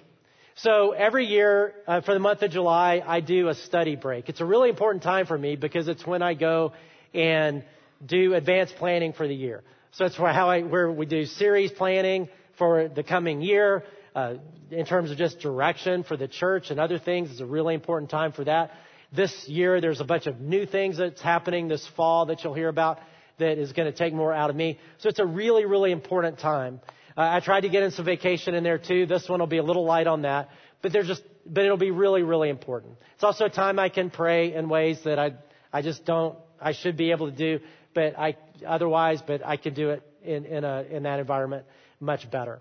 So 0.63 0.91
every 0.91 1.25
year 1.25 1.73
uh, 1.87 2.01
for 2.01 2.13
the 2.13 2.19
month 2.19 2.43
of 2.43 2.51
July, 2.51 3.01
I 3.03 3.19
do 3.19 3.47
a 3.47 3.55
study 3.55 3.95
break. 3.95 4.29
It's 4.29 4.41
a 4.41 4.45
really 4.45 4.69
important 4.69 5.01
time 5.01 5.25
for 5.25 5.35
me 5.35 5.55
because 5.55 5.87
it's 5.87 6.05
when 6.05 6.21
I 6.21 6.35
go 6.35 6.73
and 7.15 7.63
do 8.05 8.35
advanced 8.35 8.75
planning 8.75 9.13
for 9.13 9.27
the 9.27 9.33
year. 9.33 9.63
So 9.93 10.05
it's 10.05 10.19
where 10.19 10.31
how 10.31 10.51
I 10.51 10.61
where 10.61 10.91
we 10.91 11.07
do 11.07 11.25
series 11.25 11.71
planning 11.71 12.29
for 12.59 12.87
the 12.87 13.01
coming 13.01 13.41
year. 13.41 13.85
Uh, 14.13 14.35
in 14.69 14.85
terms 14.85 15.09
of 15.09 15.17
just 15.17 15.39
direction 15.39 16.03
for 16.03 16.15
the 16.15 16.27
church 16.27 16.69
and 16.69 16.79
other 16.79 16.99
things, 16.99 17.31
it's 17.31 17.41
a 17.41 17.45
really 17.45 17.73
important 17.73 18.11
time 18.11 18.31
for 18.31 18.43
that. 18.43 18.69
This 19.11 19.33
year, 19.47 19.81
there's 19.81 19.99
a 19.99 20.05
bunch 20.05 20.27
of 20.27 20.41
new 20.41 20.67
things 20.67 20.97
that's 20.97 21.21
happening 21.21 21.69
this 21.69 21.87
fall 21.95 22.27
that 22.27 22.43
you'll 22.43 22.53
hear 22.53 22.69
about 22.69 22.99
that 23.39 23.57
is 23.57 23.73
going 23.73 23.91
to 23.91 23.97
take 23.97 24.13
more 24.13 24.31
out 24.31 24.51
of 24.51 24.55
me. 24.55 24.77
So 24.99 25.09
it's 25.09 25.17
a 25.17 25.25
really, 25.25 25.65
really 25.65 25.91
important 25.91 26.37
time. 26.37 26.81
Uh, 27.21 27.35
I 27.35 27.39
tried 27.39 27.61
to 27.61 27.69
get 27.69 27.83
in 27.83 27.91
some 27.91 28.03
vacation 28.03 28.55
in 28.55 28.63
there 28.63 28.79
too. 28.79 29.05
This 29.05 29.29
one 29.29 29.39
will 29.39 29.47
be 29.47 29.59
a 29.59 29.63
little 29.63 29.85
light 29.85 30.07
on 30.07 30.23
that, 30.23 30.49
but 30.81 30.91
they're 30.91 31.03
just, 31.03 31.21
but 31.45 31.63
it'll 31.63 31.77
be 31.77 31.91
really, 31.91 32.23
really 32.23 32.49
important. 32.49 32.97
It's 33.13 33.23
also 33.23 33.45
a 33.45 33.49
time 33.49 33.77
I 33.77 33.89
can 33.89 34.09
pray 34.09 34.55
in 34.55 34.69
ways 34.69 34.99
that 35.05 35.19
I, 35.19 35.33
I 35.71 35.83
just 35.83 36.03
don't, 36.03 36.35
I 36.59 36.71
should 36.71 36.97
be 36.97 37.11
able 37.11 37.29
to 37.29 37.35
do, 37.35 37.59
but 37.93 38.17
I, 38.17 38.37
otherwise, 38.65 39.21
but 39.21 39.45
I 39.45 39.57
can 39.57 39.75
do 39.75 39.91
it 39.91 40.01
in, 40.23 40.45
in 40.45 40.63
a, 40.63 40.81
in 40.81 41.03
that 41.03 41.19
environment 41.19 41.65
much 41.99 42.29
better. 42.31 42.59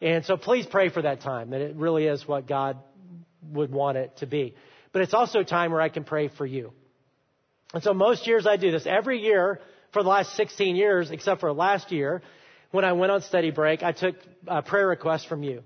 And 0.00 0.24
so 0.24 0.36
please 0.36 0.66
pray 0.66 0.88
for 0.88 1.02
that 1.02 1.20
time, 1.20 1.50
that 1.50 1.60
it 1.60 1.76
really 1.76 2.06
is 2.06 2.26
what 2.26 2.48
God 2.48 2.78
would 3.52 3.70
want 3.70 3.96
it 3.96 4.16
to 4.16 4.26
be. 4.26 4.56
But 4.90 5.02
it's 5.02 5.14
also 5.14 5.38
a 5.38 5.44
time 5.44 5.70
where 5.70 5.80
I 5.80 5.88
can 5.88 6.02
pray 6.02 6.26
for 6.36 6.44
you. 6.44 6.72
And 7.72 7.82
so 7.84 7.94
most 7.94 8.26
years 8.26 8.44
I 8.44 8.56
do 8.56 8.72
this. 8.72 8.86
Every 8.86 9.20
year 9.20 9.60
for 9.92 10.02
the 10.02 10.08
last 10.08 10.34
16 10.34 10.74
years, 10.74 11.12
except 11.12 11.40
for 11.40 11.52
last 11.52 11.92
year, 11.92 12.22
when 12.74 12.84
I 12.84 12.92
went 12.92 13.12
on 13.12 13.22
study 13.22 13.52
break, 13.52 13.84
I 13.84 13.92
took 13.92 14.16
a 14.48 14.60
prayer 14.60 14.88
requests 14.88 15.24
from 15.24 15.44
you 15.44 15.62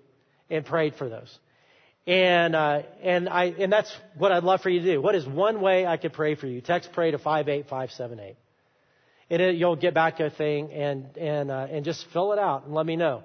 and 0.51 0.63
prayed 0.63 0.95
for 0.97 1.09
those. 1.09 1.39
And, 2.07 2.55
uh, 2.55 2.83
and 3.03 3.31
I, 3.31 3.45
and 3.45 3.73
that's 3.73 3.91
what 4.19 4.31
I'd 4.31 4.45
love 4.45 4.61
for 4.61 4.69
you 4.69 4.81
to 4.81 4.93
do. 4.93 5.01
What 5.01 5.15
is 5.15 5.27
one 5.27 5.63
way 5.63 5.87
I 5.87 5.97
could 5.97 6.13
pray 6.13 6.35
for 6.35 6.47
you? 6.47 6.61
Text 6.61 6.91
pray 6.93 7.11
to 7.11 7.19
58578. 7.19 8.37
And 9.31 9.41
it, 9.41 9.55
you'll 9.57 9.77
get 9.77 9.95
back 9.95 10.21
a 10.21 10.29
thing 10.29 10.71
and, 10.71 11.17
and, 11.17 11.51
uh, 11.51 11.69
and 11.71 11.83
just 11.83 12.05
fill 12.13 12.35
it 12.35 12.39
out 12.39 12.67
and 12.67 12.75
let 12.75 12.85
me 12.85 12.97
know. 12.97 13.23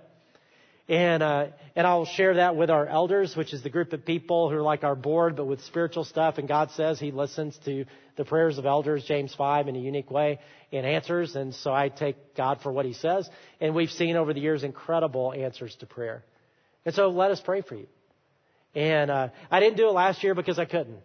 And, 0.88 1.22
uh, 1.22 1.48
and 1.76 1.86
I'll 1.86 2.06
share 2.06 2.36
that 2.36 2.56
with 2.56 2.70
our 2.70 2.88
elders, 2.88 3.36
which 3.36 3.54
is 3.54 3.64
the 3.64 3.70
group 3.70 3.92
of 3.92 4.06
people 4.06 4.50
who 4.50 4.56
are 4.56 4.62
like 4.62 4.86
our 4.86 4.96
board, 4.96 5.36
but 5.36 5.46
with 5.46 5.62
spiritual 5.62 6.06
stuff. 6.06 6.38
And 6.38 6.48
God 6.48 6.72
says 6.72 7.02
He 7.02 7.12
listens 7.12 7.58
to 7.66 7.84
the 8.16 8.26
prayers 8.26 8.58
of 8.58 8.66
elders, 8.66 9.04
James 9.06 9.34
5, 9.36 9.68
in 9.68 9.76
a 9.76 9.80
unique 9.80 10.12
way 10.12 10.40
and 10.72 10.86
answers. 10.86 11.36
And 11.36 11.54
so 11.54 11.74
I 11.74 11.90
take 11.90 12.36
God 12.36 12.62
for 12.62 12.72
what 12.72 12.86
He 12.86 12.94
says. 12.94 13.30
And 13.60 13.76
we've 13.76 13.92
seen 13.92 14.16
over 14.16 14.34
the 14.34 14.42
years 14.42 14.64
incredible 14.64 15.34
answers 15.34 15.76
to 15.78 15.86
prayer. 15.86 16.24
And 16.86 16.94
so 16.94 17.10
let 17.10 17.32
us 17.32 17.42
pray 17.42 17.62
for 17.62 17.76
you. 17.76 17.88
And 18.76 19.12
uh, 19.12 19.30
I 19.52 19.60
didn't 19.60 19.78
do 19.78 19.88
it 19.88 19.92
last 19.92 20.24
year 20.24 20.36
because 20.36 20.60
I 20.60 20.66
couldn't. 20.66 21.00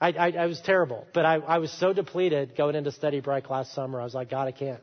I, 0.00 0.08
I, 0.10 0.30
I 0.30 0.46
was 0.46 0.60
terrible, 0.60 1.06
but 1.14 1.24
I, 1.24 1.36
I 1.36 1.58
was 1.58 1.72
so 1.72 1.92
depleted 1.92 2.56
going 2.56 2.74
into 2.74 2.90
study 2.90 3.20
break 3.20 3.48
last 3.48 3.74
summer. 3.74 4.00
I 4.00 4.04
was 4.04 4.14
like, 4.14 4.28
God, 4.28 4.48
I 4.48 4.52
can't. 4.52 4.82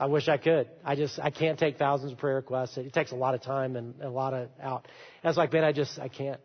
I 0.00 0.06
wish 0.06 0.28
I 0.28 0.38
could. 0.38 0.66
I 0.82 0.96
just 0.96 1.18
I 1.20 1.28
can't 1.28 1.58
take 1.58 1.76
thousands 1.76 2.12
of 2.12 2.18
prayer 2.18 2.36
requests. 2.36 2.78
It 2.78 2.94
takes 2.94 3.12
a 3.12 3.16
lot 3.16 3.34
of 3.34 3.42
time 3.42 3.76
and 3.76 4.00
a 4.00 4.08
lot 4.08 4.32
of 4.32 4.48
out. 4.60 4.86
And 5.22 5.24
I 5.24 5.28
was 5.28 5.36
like, 5.36 5.52
man, 5.52 5.62
I 5.62 5.72
just 5.72 5.98
I 5.98 6.08
can't. 6.08 6.40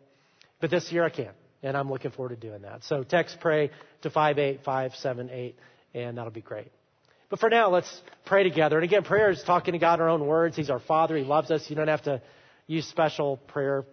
But 0.60 0.70
this 0.70 0.92
year 0.92 1.04
I 1.04 1.08
can, 1.08 1.30
and 1.62 1.76
I'm 1.76 1.90
looking 1.90 2.10
forward 2.10 2.40
to 2.40 2.48
doing 2.48 2.62
that. 2.62 2.84
So 2.84 3.02
text 3.02 3.38
pray 3.40 3.70
to 4.02 4.10
five 4.10 4.38
eight 4.38 4.60
five 4.64 4.94
seven 4.96 5.30
eight 5.30 5.56
and 5.94 6.18
that'll 6.18 6.30
be 6.30 6.42
great. 6.42 6.70
But 7.28 7.40
for 7.40 7.50
now, 7.50 7.70
let's 7.70 8.02
pray 8.24 8.44
together. 8.44 8.76
And 8.76 8.84
again, 8.84 9.02
prayer 9.02 9.30
is 9.30 9.42
talking 9.42 9.72
to 9.72 9.78
God 9.78 9.94
in 9.94 10.02
our 10.02 10.08
own 10.08 10.26
words. 10.26 10.56
He's 10.56 10.70
our 10.70 10.78
Father. 10.78 11.16
He 11.16 11.24
loves 11.24 11.50
us. 11.50 11.68
You 11.68 11.74
don't 11.74 11.88
have 11.88 12.02
to 12.02 12.22
use 12.66 12.86
special 12.86 13.38
prayer 13.48 13.84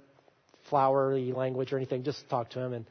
flowery 0.69 1.31
language 1.31 1.73
or 1.73 1.77
anything. 1.77 2.03
Just 2.03 2.29
talk 2.29 2.51
to 2.51 2.59
Him. 2.59 2.73
And, 2.73 2.85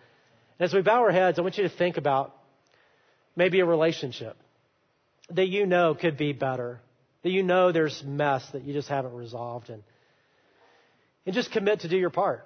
and 0.58 0.64
as 0.68 0.74
we 0.74 0.82
bow 0.82 1.00
our 1.02 1.12
heads, 1.12 1.38
I 1.38 1.42
want 1.42 1.56
you 1.58 1.62
to 1.64 1.68
think 1.68 1.96
about 1.96 2.34
maybe 3.36 3.60
a 3.60 3.64
relationship 3.64 4.36
that 5.30 5.48
you 5.48 5.64
know 5.66 5.94
could 5.94 6.16
be 6.16 6.32
better, 6.32 6.80
that 7.22 7.30
you 7.30 7.42
know 7.42 7.70
there's 7.70 8.02
mess 8.04 8.44
that 8.52 8.64
you 8.64 8.72
just 8.72 8.88
haven't 8.88 9.14
resolved, 9.14 9.70
and 9.70 9.82
and 11.24 11.34
just 11.34 11.52
commit 11.52 11.80
to 11.80 11.88
do 11.88 11.96
your 11.96 12.10
part. 12.10 12.44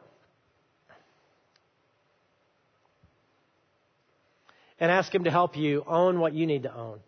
And 4.79 4.91
ask 4.91 5.15
Him 5.15 5.25
to 5.25 5.31
help 5.31 5.57
you 5.57 5.85
own 5.87 6.21
what 6.21 6.33
you 6.33 6.47
need 6.47 6.65
to 6.65 6.75
own, 6.75 6.99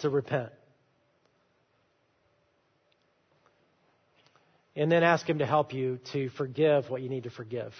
to 0.00 0.10
repent. 0.10 0.50
And 4.74 4.90
then 4.90 5.02
ask 5.02 5.28
Him 5.28 5.38
to 5.38 5.46
help 5.46 5.72
you 5.72 5.98
to 6.12 6.30
forgive 6.30 6.90
what 6.90 7.02
you 7.02 7.08
need 7.08 7.24
to 7.24 7.30
forgive. 7.30 7.72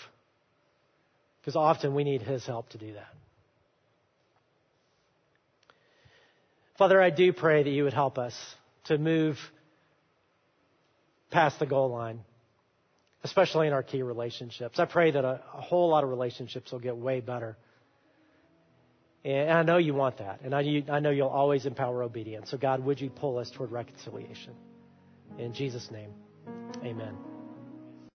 Because 1.40 1.56
often 1.56 1.94
we 1.94 2.04
need 2.04 2.22
His 2.22 2.44
help 2.46 2.68
to 2.70 2.78
do 2.78 2.92
that. 2.94 3.08
Father, 6.76 7.02
I 7.02 7.10
do 7.10 7.32
pray 7.32 7.64
that 7.64 7.70
you 7.70 7.84
would 7.84 7.92
help 7.92 8.18
us 8.18 8.34
to 8.84 8.98
move 8.98 9.36
past 11.30 11.58
the 11.58 11.66
goal 11.66 11.90
line, 11.90 12.20
especially 13.24 13.66
in 13.66 13.72
our 13.72 13.82
key 13.82 14.02
relationships. 14.02 14.78
I 14.78 14.84
pray 14.84 15.10
that 15.10 15.24
a, 15.24 15.42
a 15.54 15.60
whole 15.60 15.88
lot 15.88 16.04
of 16.04 16.10
relationships 16.10 16.70
will 16.70 16.78
get 16.78 16.96
way 16.96 17.20
better 17.20 17.56
and 19.28 19.50
I 19.50 19.62
know 19.62 19.76
you 19.76 19.94
want 19.94 20.18
that. 20.18 20.40
And 20.42 20.54
I, 20.54 20.62
know 21.00 21.10
you'll 21.10 21.28
always 21.28 21.66
empower 21.66 22.02
obedience. 22.02 22.50
So, 22.50 22.56
God, 22.56 22.84
would 22.84 23.00
you 23.00 23.10
pull 23.10 23.38
us 23.38 23.50
toward 23.50 23.70
reconciliation? 23.70 24.54
In 25.38 25.52
Jesus' 25.52 25.90
name, 25.90 26.10
amen. 26.82 27.14